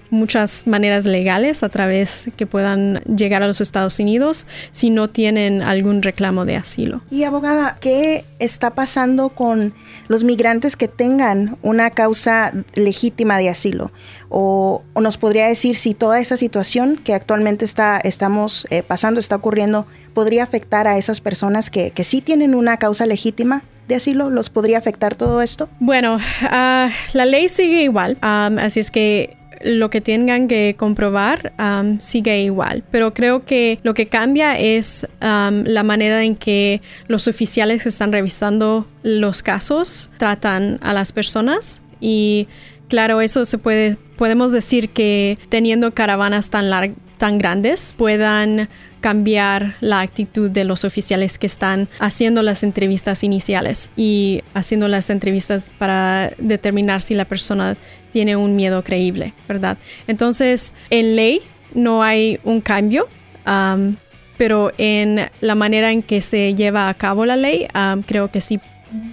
muchas 0.09 0.65
maneras 0.67 1.05
legales 1.05 1.63
a 1.63 1.69
través 1.69 2.29
que 2.35 2.45
puedan 2.45 3.01
llegar 3.03 3.43
a 3.43 3.47
los 3.47 3.61
Estados 3.61 3.99
Unidos 3.99 4.45
si 4.71 4.89
no 4.89 5.09
tienen 5.09 5.61
algún 5.61 6.01
reclamo 6.01 6.45
de 6.45 6.55
asilo. 6.55 7.01
Y 7.11 7.23
abogada, 7.23 7.77
¿qué 7.79 8.25
está 8.39 8.71
pasando 8.71 9.29
con 9.29 9.73
los 10.07 10.23
migrantes 10.23 10.75
que 10.75 10.87
tengan 10.87 11.57
una 11.61 11.89
causa 11.91 12.53
legítima 12.75 13.37
de 13.37 13.49
asilo? 13.49 13.91
O, 14.29 14.83
nos 14.99 15.17
podría 15.17 15.47
decir 15.47 15.77
si 15.77 15.93
toda 15.93 16.19
esa 16.19 16.37
situación 16.37 16.97
que 16.97 17.13
actualmente 17.13 17.65
está, 17.65 17.97
estamos 17.97 18.67
eh, 18.69 18.83
pasando, 18.83 19.19
está 19.19 19.35
ocurriendo, 19.35 19.87
podría 20.13 20.43
afectar 20.43 20.87
a 20.87 20.97
esas 20.97 21.21
personas 21.21 21.69
que, 21.69 21.91
que 21.91 22.03
sí 22.03 22.21
tienen 22.21 22.55
una 22.55 22.77
causa 22.77 23.05
legítima 23.05 23.63
de 23.87 23.95
asilo? 23.95 24.29
¿Los 24.29 24.49
podría 24.49 24.77
afectar 24.77 25.15
todo 25.15 25.41
esto? 25.41 25.69
Bueno, 25.79 26.15
uh, 26.15 26.89
la 27.13 27.25
ley 27.25 27.49
sigue 27.49 27.83
igual, 27.83 28.17
um, 28.21 28.57
así 28.57 28.79
es 28.79 28.91
que 28.91 29.36
lo 29.63 29.89
que 29.89 30.01
tengan 30.01 30.47
que 30.47 30.75
comprobar 30.77 31.53
um, 31.59 31.99
sigue 31.99 32.41
igual, 32.41 32.83
pero 32.91 33.13
creo 33.13 33.45
que 33.45 33.79
lo 33.83 33.93
que 33.93 34.07
cambia 34.07 34.57
es 34.57 35.07
um, 35.21 35.63
la 35.63 35.83
manera 35.83 36.23
en 36.23 36.35
que 36.35 36.81
los 37.07 37.27
oficiales 37.27 37.83
que 37.83 37.89
están 37.89 38.11
revisando 38.11 38.87
los 39.03 39.41
casos 39.41 40.09
tratan 40.17 40.79
a 40.81 40.93
las 40.93 41.11
personas. 41.11 41.81
Y 41.99 42.47
claro, 42.87 43.21
eso 43.21 43.45
se 43.45 43.57
puede, 43.57 43.97
podemos 44.17 44.51
decir 44.51 44.89
que 44.89 45.37
teniendo 45.49 45.93
caravanas 45.93 46.49
tan 46.49 46.69
largas, 46.69 46.97
tan 47.17 47.37
grandes 47.37 47.95
puedan 47.97 48.69
cambiar 49.01 49.75
la 49.79 50.01
actitud 50.01 50.49
de 50.49 50.63
los 50.63 50.83
oficiales 50.83 51.37
que 51.37 51.47
están 51.47 51.87
haciendo 51.99 52.41
las 52.41 52.63
entrevistas 52.63 53.23
iniciales 53.23 53.91
y 53.95 54.43
haciendo 54.53 54.87
las 54.87 55.09
entrevistas 55.09 55.71
para 55.77 56.33
determinar 56.37 57.01
si 57.01 57.13
la 57.13 57.25
persona 57.25 57.77
tiene 58.11 58.35
un 58.35 58.55
miedo 58.55 58.83
creíble, 58.83 59.33
¿verdad? 59.47 59.77
Entonces, 60.07 60.73
en 60.89 61.15
ley 61.15 61.41
no 61.73 62.03
hay 62.03 62.39
un 62.43 62.61
cambio, 62.61 63.07
um, 63.45 63.95
pero 64.37 64.71
en 64.77 65.29
la 65.41 65.55
manera 65.55 65.91
en 65.91 66.03
que 66.03 66.21
se 66.21 66.53
lleva 66.53 66.89
a 66.89 66.93
cabo 66.93 67.25
la 67.25 67.35
ley, 67.35 67.67
um, 67.75 68.01
creo 68.01 68.31
que 68.31 68.41
sí 68.41 68.59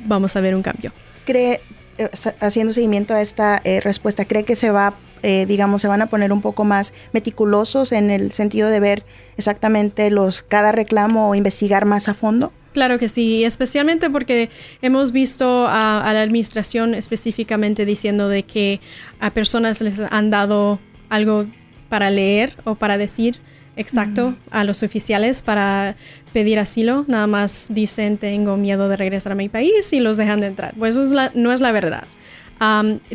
vamos 0.06 0.36
a 0.36 0.40
ver 0.40 0.54
un 0.54 0.62
cambio. 0.62 0.92
¿Cree, 1.24 1.60
eh, 1.98 2.08
haciendo 2.40 2.72
seguimiento 2.72 3.14
a 3.14 3.20
esta 3.20 3.60
eh, 3.64 3.80
respuesta, 3.80 4.24
cree 4.24 4.44
que 4.44 4.56
se 4.56 4.70
va 4.70 4.94
eh, 5.26 5.46
digamos, 5.46 5.80
se 5.80 5.88
van 5.88 6.02
a 6.02 6.06
poner 6.06 6.34
un 6.34 6.42
poco 6.42 6.64
más 6.64 6.92
meticulosos 7.12 7.92
en 7.92 8.10
el 8.10 8.30
sentido 8.32 8.68
de 8.68 8.78
ver 8.78 9.04
exactamente 9.38 10.10
los 10.10 10.42
cada 10.42 10.70
reclamo 10.70 11.30
o 11.30 11.34
investigar 11.34 11.86
más 11.86 12.10
a 12.10 12.14
fondo? 12.14 12.52
Claro 12.74 12.98
que 12.98 13.08
sí, 13.08 13.44
especialmente 13.44 14.10
porque 14.10 14.50
hemos 14.82 15.12
visto 15.12 15.66
a, 15.66 16.10
la 16.12 16.20
administración 16.20 16.94
específicamente 16.94 17.86
diciendo 17.86 18.28
de 18.28 18.42
que 18.42 18.80
a 19.20 19.30
personas 19.30 19.80
les 19.80 20.00
han 20.10 20.30
dado 20.30 20.80
algo 21.08 21.46
para 21.88 22.10
leer 22.10 22.56
o 22.64 22.74
para 22.74 22.98
decir 22.98 23.38
exacto 23.76 24.36
a 24.50 24.64
los 24.64 24.82
oficiales 24.82 25.42
para 25.42 25.96
pedir 26.32 26.58
asilo. 26.58 27.04
Nada 27.08 27.28
más 27.28 27.68
dicen 27.70 28.18
tengo 28.18 28.56
miedo 28.56 28.88
de 28.88 28.96
regresar 28.96 29.32
a 29.32 29.36
mi 29.36 29.48
país 29.48 29.92
y 29.92 30.00
los 30.00 30.16
dejan 30.16 30.40
de 30.40 30.48
entrar. 30.48 30.74
Pues 30.76 30.96
eso 30.96 31.30
no 31.34 31.52
es 31.52 31.60
la 31.60 31.72
verdad 31.72 32.04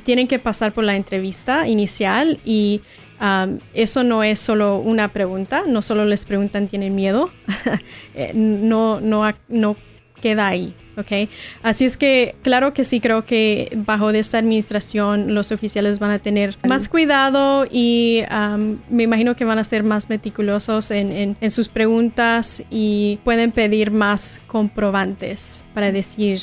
tienen 0.03 0.27
que 0.27 0.39
pasar 0.39 0.73
por 0.73 0.83
la 0.83 0.95
entrevista 0.95 1.67
inicial 1.67 2.39
y 2.45 2.81
eso 3.73 4.03
no 4.03 4.23
es 4.23 4.39
solo 4.39 4.77
una 4.77 5.09
pregunta, 5.09 5.63
no 5.67 5.81
solo 5.81 6.05
les 6.05 6.25
preguntan 6.25 6.67
tienen 6.67 6.95
miedo, 6.95 7.31
eh, 8.15 8.31
no, 8.33 9.01
no, 9.01 9.29
no 9.49 9.75
queda 10.19 10.47
ahí. 10.47 10.73
¿ok? 10.99 11.29
Así 11.63 11.85
es 11.85 11.97
que, 11.97 12.35
claro 12.43 12.73
que 12.73 12.85
sí, 12.85 12.99
creo 12.99 13.25
que 13.25 13.71
bajo 13.85 14.09
esta 14.11 14.37
administración 14.37 15.33
los 15.33 15.51
oficiales 15.51 15.99
van 15.99 16.11
a 16.11 16.19
tener 16.19 16.57
más 16.67 16.89
cuidado 16.89 17.65
y 17.71 18.23
me 18.89 19.03
imagino 19.03 19.35
que 19.35 19.45
van 19.45 19.59
a 19.59 19.63
ser 19.63 19.83
más 19.83 20.09
meticulosos 20.09 20.91
en, 20.91 21.37
sus 21.49 21.69
preguntas 21.69 22.63
y 22.69 23.19
pueden 23.23 23.51
pedir 23.51 23.91
más 23.91 24.39
comprobantes 24.47 25.63
para 25.73 25.91
decir, 25.91 26.39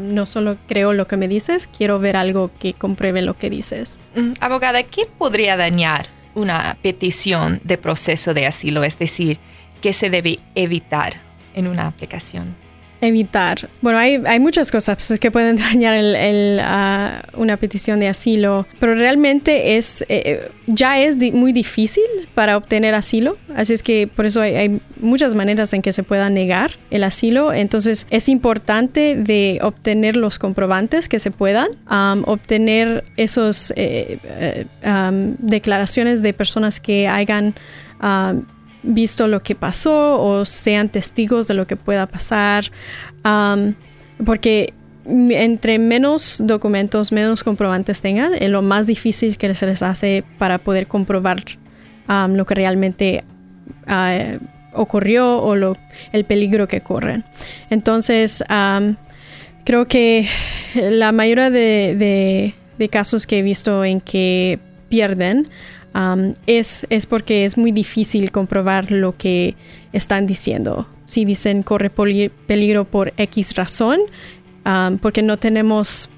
no 0.00 0.26
solo 0.26 0.58
creo 0.68 0.92
lo 0.92 1.08
que 1.08 1.16
me 1.16 1.28
dices, 1.28 1.66
quiero 1.66 1.98
ver 1.98 2.16
algo 2.16 2.50
que 2.58 2.74
compruebe 2.74 3.22
lo 3.22 3.36
que 3.36 3.50
dices. 3.50 3.98
Abogada, 4.40 4.82
¿qué 4.82 5.06
podría 5.06 5.56
dañar 5.56 6.08
una 6.34 6.76
petición 6.82 7.60
de 7.64 7.78
proceso 7.78 8.34
de 8.34 8.46
asilo? 8.46 8.84
Es 8.84 8.98
decir, 8.98 9.38
¿qué 9.80 9.92
se 9.92 10.10
debe 10.10 10.38
evitar 10.54 11.14
en 11.54 11.68
una 11.68 11.86
aplicación? 11.86 12.63
Evitar. 13.04 13.68
Bueno, 13.80 13.98
hay, 13.98 14.20
hay 14.26 14.40
muchas 14.40 14.70
cosas 14.70 14.96
pues, 14.96 15.18
que 15.20 15.30
pueden 15.30 15.56
dañar 15.58 15.94
el, 15.94 16.60
ah, 16.62 17.22
una 17.36 17.56
petición 17.56 18.00
de 18.00 18.08
asilo, 18.08 18.66
pero 18.80 18.94
realmente 18.94 19.76
es 19.76 20.02
eh, 20.02 20.06
eh, 20.08 20.50
ya 20.66 20.98
es 20.98 21.18
muy 21.32 21.52
difícil 21.52 22.04
para 22.34 22.56
obtener 22.56 22.94
asilo, 22.94 23.36
así 23.54 23.74
es 23.74 23.82
que 23.82 24.06
por 24.06 24.26
eso 24.26 24.40
hay, 24.40 24.80
muchas 25.00 25.34
maneras 25.34 25.72
en 25.74 25.82
que 25.82 25.92
se 25.92 26.02
pueda 26.02 26.30
negar 26.30 26.78
el 26.90 27.04
asilo. 27.04 27.52
Entonces 27.52 28.06
es 28.08 28.28
importante 28.30 29.16
de 29.16 29.58
obtener 29.62 30.16
los 30.16 30.38
comprobantes 30.38 31.10
que 31.10 31.18
se 31.18 31.30
puedan, 31.30 31.68
obtener 32.24 33.04
esos 33.18 33.72
eh, 33.76 34.18
declaraciones 35.38 36.22
de 36.22 36.32
personas 36.32 36.80
que 36.80 37.06
hayan 37.06 37.54
visto 38.84 39.26
lo 39.26 39.42
que 39.42 39.54
pasó 39.54 40.20
o 40.20 40.44
sean 40.44 40.88
testigos 40.88 41.48
de 41.48 41.54
lo 41.54 41.66
que 41.66 41.76
pueda 41.76 42.06
pasar, 42.06 42.70
porque 44.24 44.74
entre 45.06 45.78
menos 45.78 46.40
documentos, 46.44 47.12
menos 47.12 47.44
comprobantes 47.44 48.00
tengan, 48.00 48.34
es 48.34 48.50
lo 48.50 48.62
más 48.62 48.86
difícil 48.86 49.36
que 49.36 49.54
se 49.54 49.66
les 49.66 49.82
hace 49.82 50.24
para 50.38 50.58
poder 50.58 50.86
comprobar 50.86 51.44
lo 52.28 52.46
que 52.46 52.54
realmente 52.54 53.24
ah, 53.86 54.38
ocurrió 54.72 55.38
o 55.38 55.56
lo, 55.56 55.76
el 56.12 56.24
peligro 56.24 56.68
que 56.68 56.80
corren. 56.80 57.24
Entonces, 57.70 58.44
creo 59.64 59.88
que 59.88 60.26
la 60.74 61.12
mayoría 61.12 61.50
de, 61.50 62.54
de 62.78 62.88
casos 62.88 63.26
que 63.26 63.38
he 63.38 63.42
visto 63.42 63.84
en 63.84 64.00
que 64.00 64.58
pierden, 64.88 65.48
es, 66.46 66.86
es 66.90 67.06
porque 67.06 67.44
es 67.44 67.56
muy 67.56 67.72
difícil 67.72 68.32
comprobar 68.32 68.90
lo 68.90 69.16
que 69.16 69.54
están 69.92 70.26
diciendo. 70.26 70.88
Si 71.06 71.24
dicen 71.24 71.62
corre 71.62 71.90
peligro 71.90 72.84
por 72.84 73.12
X 73.16 73.54
razón, 73.54 74.00
porque 75.00 75.22
no 75.22 75.36
tenemos 75.38 76.10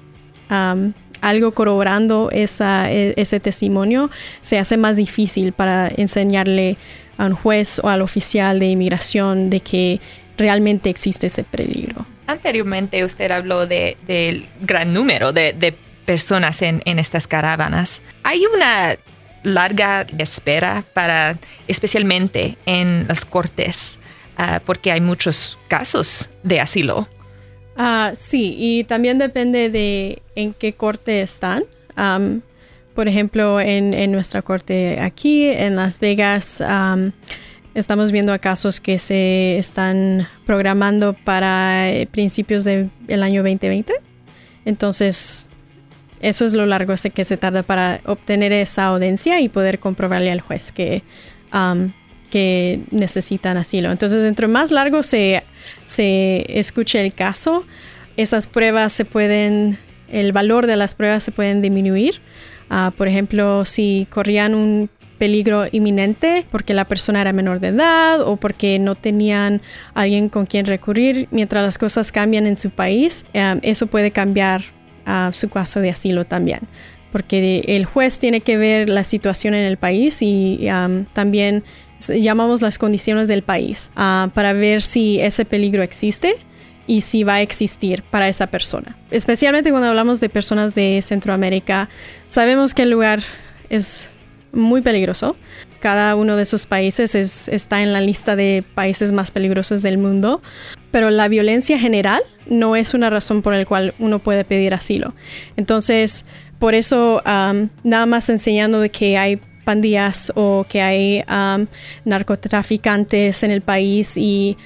algo 1.21 1.51
corroborando 1.53 2.29
esa, 2.31 2.91
e, 2.91 3.13
ese 3.17 3.39
testimonio, 3.39 4.09
se 4.41 4.59
hace 4.59 4.77
más 4.77 4.95
difícil 4.95 5.51
para 5.51 5.91
enseñarle 5.95 6.77
a 7.17 7.25
un 7.25 7.33
juez 7.33 7.79
o 7.83 7.89
al 7.89 8.01
oficial 8.01 8.59
de 8.59 8.67
inmigración 8.67 9.49
de 9.49 9.59
que 9.59 9.99
realmente 10.37 10.89
existe 10.89 11.27
ese 11.27 11.43
peligro. 11.43 12.05
Anteriormente 12.27 13.03
usted 13.03 13.31
habló 13.31 13.65
de, 13.67 13.97
del 14.05 14.47
gran 14.61 14.93
número 14.93 15.33
de, 15.33 15.75
personas 16.05 16.61
en, 16.61 16.81
estas 16.85 17.27
caravanas. 17.27 18.01
¿Hay 18.23 18.45
una 18.45 18.95
larga 19.47 20.05
espera 20.17 20.83
para, 20.93 21.39
especialmente 21.67 22.57
en 22.65 23.07
las 23.07 23.25
cortes, 23.25 23.97
ah, 24.37 24.61
porque 24.65 24.91
hay 24.91 25.01
muchos 25.01 25.57
casos 25.67 26.29
de 26.43 26.59
asilo. 26.59 27.07
Uh, 27.77 28.15
sí, 28.15 28.55
y 28.57 28.83
también 28.83 29.19
depende 29.19 29.69
de 29.69 30.21
en 30.35 30.53
qué 30.53 30.73
corte 30.73 31.21
están. 31.21 31.63
por 32.93 33.07
ejemplo, 33.07 33.59
en, 33.61 34.11
nuestra 34.11 34.41
corte 34.41 34.99
aquí, 34.99 35.45
en 35.45 35.75
Las 35.75 35.99
Vegas, 35.99 36.61
estamos 37.75 38.11
viendo 38.11 38.37
casos 38.41 38.81
que 38.81 38.97
se 38.97 39.59
están 39.59 40.27
programando 40.47 41.13
para 41.13 41.91
eh, 41.91 42.07
principios 42.07 42.63
del 42.63 42.89
año 43.23 43.43
2020. 43.43 43.93
Entonces, 44.65 45.46
eso 46.21 46.45
es 46.45 46.53
lo 46.53 46.65
largo 46.65 46.93
que 47.13 47.25
se 47.25 47.37
tarda 47.37 47.63
para 47.63 48.01
obtener 48.05 48.51
esa 48.51 48.85
audiencia 48.85 49.39
y 49.39 49.49
poder 49.49 49.79
comprobarle 49.79 50.31
al 50.31 50.41
juez 50.41 50.71
que, 50.71 51.03
um, 51.53 51.91
que 52.29 52.81
necesitan 52.91 53.57
asilo. 53.57 53.91
Entonces, 53.91 54.25
entre 54.25 54.47
más 54.47 54.71
largo 54.71 55.03
se, 55.03 55.43
se 55.85 56.45
escuche 56.59 57.03
el 57.03 57.13
caso, 57.13 57.65
esas 58.17 58.47
pruebas 58.47 58.93
se 58.93 59.05
pueden, 59.05 59.77
el 60.11 60.31
valor 60.31 60.67
de 60.67 60.75
las 60.75 60.95
pruebas 60.95 61.23
se 61.23 61.31
pueden 61.31 61.61
disminuir. 61.61 62.21
Uh, 62.69 62.91
por 62.91 63.07
ejemplo, 63.07 63.63
si 63.63 64.07
corrían 64.09 64.53
un 64.53 64.89
peligro 65.17 65.65
inminente 65.71 66.45
porque 66.51 66.73
la 66.73 66.85
persona 66.85 67.21
era 67.21 67.33
menor 67.33 67.59
de 67.59 67.69
edad 67.69 68.21
o 68.21 68.35
porque 68.35 68.77
no 68.77 68.95
tenían 68.95 69.61
alguien 69.93 70.29
con 70.29 70.45
quien 70.45 70.65
recurrir 70.65 71.27
mientras 71.31 71.63
las 71.63 71.77
cosas 71.77 72.11
cambian 72.11 72.45
en 72.45 72.57
su 72.57 72.69
país, 72.69 73.25
um, 73.33 73.59
eso 73.61 73.87
puede 73.87 74.11
cambiar 74.11 74.76
su 75.33 75.49
caso 75.49 75.79
de 75.79 75.89
asilo 75.89 76.25
también, 76.25 76.61
porque 77.11 77.63
el 77.67 77.85
juez 77.85 78.19
tiene 78.19 78.41
que 78.41 78.57
ver 78.57 78.89
la 78.89 79.03
situación 79.03 79.53
en 79.53 79.65
el 79.65 79.77
país 79.77 80.17
y 80.21 80.67
también 81.13 81.63
llamamos 82.07 82.61
las 82.61 82.77
condiciones 82.77 83.27
del 83.27 83.43
país 83.43 83.91
ah, 83.95 84.29
para 84.33 84.53
ver 84.53 84.81
si 84.81 85.19
ese 85.19 85.45
peligro 85.45 85.81
existe 85.83 86.35
y 86.85 87.01
si 87.01 87.23
va 87.23 87.35
a 87.35 87.41
existir 87.41 88.03
para 88.03 88.29
esa 88.29 88.47
persona. 88.47 88.97
Especialmente 89.11 89.71
cuando 89.71 89.89
hablamos 89.89 90.19
de 90.19 90.29
personas 90.29 90.73
de 90.73 91.01
Centroamérica, 91.01 91.89
sabemos 92.27 92.73
que 92.73 92.83
el 92.83 92.89
lugar 92.89 93.21
es 93.69 94.09
muy 94.53 94.81
peligroso. 94.81 95.35
Cada 95.79 96.15
uno 96.15 96.35
de 96.35 96.43
esos 96.43 96.65
países 96.65 97.15
está 97.47 97.83
en 97.83 97.93
la 97.93 98.01
lista 98.01 98.35
de 98.35 98.63
países 98.75 99.11
más 99.11 99.31
peligrosos 99.31 99.81
del 99.81 99.97
mundo, 99.97 100.41
pero 100.91 101.09
la 101.09 101.27
violencia 101.27 101.77
general 101.77 102.23
no 102.47 102.75
es 102.75 102.93
una 102.93 103.09
razón 103.09 103.41
por 103.41 103.53
la 103.53 103.65
cual 103.65 103.93
uno 103.99 104.19
puede 104.19 104.43
pedir 104.43 104.73
asilo. 104.73 105.13
Entonces, 105.55 106.25
por 106.59 106.73
eso, 106.73 107.21
nada 107.25 108.05
más 108.05 108.29
enseñando 108.29 108.79
de 108.79 108.89
que 108.89 109.17
hay 109.17 109.39
pandillas 109.63 110.31
o 110.35 110.65
que 110.69 110.81
hay 110.81 111.23
narcotraficantes 112.05 113.43
en 113.43 113.51
el 113.51 113.61
país 113.61 114.15
y 114.17 114.57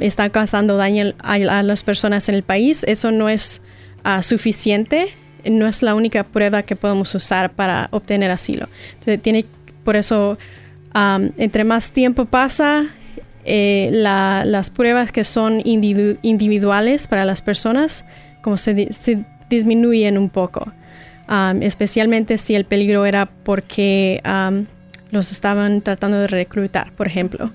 están 0.00 0.30
causando 0.30 0.76
daño 0.76 1.12
a, 1.18 1.62
las 1.62 1.82
personas 1.82 2.28
en 2.28 2.36
el 2.36 2.42
país, 2.42 2.84
eso 2.84 3.10
no 3.10 3.28
es 3.28 3.62
ah, 4.04 4.22
suficiente, 4.22 5.08
no 5.44 5.66
es 5.66 5.82
la 5.82 5.94
única 5.94 6.24
prueba 6.24 6.62
que 6.62 6.76
podemos 6.76 7.14
usar 7.14 7.52
para 7.52 7.88
obtener 7.90 8.30
asilo. 8.30 8.68
tiene, 9.22 9.44
por 9.88 9.96
eso, 9.96 10.36
entre 11.38 11.64
más 11.64 11.92
tiempo 11.92 12.26
pasa, 12.26 12.84
eh, 13.46 13.88
las 13.90 14.70
pruebas 14.70 15.12
que 15.12 15.24
son 15.24 15.62
individuales 15.64 17.08
para 17.08 17.24
las 17.24 17.40
personas, 17.40 18.04
como 18.42 18.58
se 18.58 18.86
disminuyen 19.48 20.18
un 20.18 20.28
poco. 20.28 20.70
Especialmente 21.62 22.36
si 22.36 22.54
el 22.54 22.66
peligro 22.66 23.06
era 23.06 23.30
porque 23.44 24.20
los 25.10 25.32
estaban 25.32 25.80
tratando 25.80 26.18
de 26.18 26.26
reclutar, 26.26 26.92
por 26.92 27.06
ejemplo, 27.06 27.50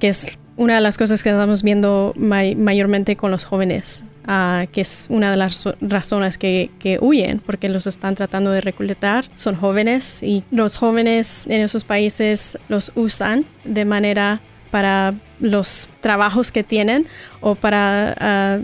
que 0.00 0.08
es 0.08 0.26
una 0.56 0.74
de 0.74 0.80
las 0.80 0.98
cosas 0.98 1.22
que 1.22 1.28
estamos 1.28 1.62
viendo 1.62 2.14
mayormente 2.16 3.14
con 3.14 3.30
los 3.30 3.44
jóvenes, 3.44 4.02
ah, 4.26 4.66
que 4.72 4.80
es 4.80 5.06
una 5.10 5.30
de 5.30 5.36
las 5.36 5.68
razones 5.80 6.38
que, 6.38 6.70
que, 6.78 6.98
huyen, 7.00 7.40
porque 7.40 7.68
los 7.68 7.86
están 7.86 8.14
tratando 8.14 8.50
de 8.50 8.60
reclutar, 8.60 9.26
son 9.36 9.56
jóvenes 9.56 10.22
y 10.22 10.44
los 10.50 10.76
jóvenes 10.76 11.46
en 11.46 11.60
esos 11.62 11.84
países 11.84 12.58
los 12.68 12.92
usan 12.94 13.44
de 13.64 13.84
manera 13.84 14.40
para 14.70 15.14
los 15.40 15.88
trabajos 16.00 16.52
que 16.52 16.62
tienen 16.62 17.06
o 17.40 17.54
para 17.54 18.14
ah, 18.20 18.58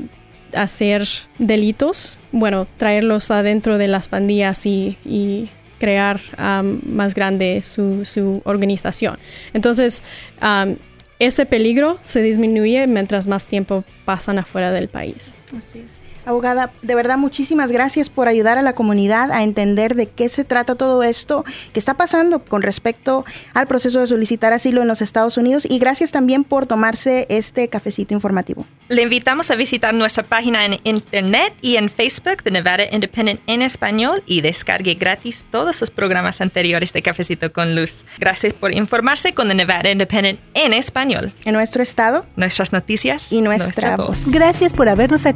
hacer 0.55 1.07
delitos, 1.39 2.19
bueno, 2.33 2.67
traerlos 2.77 3.31
adentro 3.31 3.79
de 3.79 3.89
las 3.89 4.09
pandillas 4.09 4.67
y, 4.67 5.51
crear 5.79 6.23
um, 6.39 6.81
más 6.87 7.15
grande 7.15 7.61
su, 7.63 8.41
organización. 8.45 9.19
Entonces, 9.53 10.03
um, 10.41 10.77
ese 11.19 11.45
peligro 11.45 11.99
se 12.03 12.23
disminuye 12.23 12.87
mientras 12.87 13.27
más 13.27 13.47
tiempo 13.47 13.85
pasan 14.07 14.39
afuera 14.39 14.73
del 14.73 14.89
país. 14.89 15.35
Así 15.57 15.81
es. 15.81 15.99
Abogada, 16.27 16.73
de 16.83 16.95
verdad 16.97 17.19
muchísimas 17.19 17.71
gracias 17.71 18.11
por 18.11 18.27
ayudar 18.27 18.59
a 18.59 18.63
la 18.63 18.75
comunidad 18.75 19.31
a 19.31 19.45
entender 19.45 19.95
de 19.95 20.09
qué 20.09 20.29
se 20.29 20.43
trata 20.43 20.75
todo 20.75 21.05
esto 21.05 21.45
que 21.73 21.79
está 21.79 21.95
pasando 21.95 22.45
con 22.45 22.63
respecto 22.63 23.25
al 23.55 23.69
proceso 23.69 24.01
de 24.01 24.09
solicitar 24.09 24.53
asilo 24.53 24.83
en 24.83 24.89
los 24.89 25.03
Estados 25.03 25.37
Unidos 25.37 25.65
y 25.71 25.79
gracias 25.79 26.11
también 26.11 26.43
por 26.43 26.67
tomarse 26.67 27.27
este 27.29 27.69
cafecito 27.69 28.13
informativo. 28.13 28.67
Le 28.89 29.03
invitamos 29.03 29.53
a 29.53 29.55
visitar 29.55 29.95
nuestra 29.95 30.25
página 30.25 30.65
en 30.65 30.81
internet 30.83 31.55
y 31.61 31.77
en 31.77 31.89
Facebook 31.89 32.43
de 32.43 32.51
Nevada 32.51 32.85
Independent 32.91 33.41
en 33.47 33.63
español 33.63 34.25
y 34.27 34.41
descargue 34.41 34.95
gratis 34.95 35.47
todos 35.51 35.81
los 35.81 35.91
programas 35.91 36.41
anteriores 36.41 36.93
de 36.93 37.03
Cafecito 37.03 37.53
con 37.53 37.77
Luz. 37.77 38.05
Gracias 38.19 38.53
por 38.53 38.73
informarse 38.73 39.33
con 39.33 39.49
The 39.49 39.55
Nevada 39.55 39.91
Independent 39.91 40.41
en 40.55 40.73
español. 40.73 41.33
En 41.45 41.55
nuestro 41.55 41.85
estado, 41.85 42.27
nuestras 42.35 42.73
noticias 42.73 43.33
y 43.33 43.43
nuestra, 43.43 43.97
voz. 43.97 44.29
Gracias 44.29 44.73
por 44.73 44.89
habernos 44.89 45.25
acompañado 45.27 45.36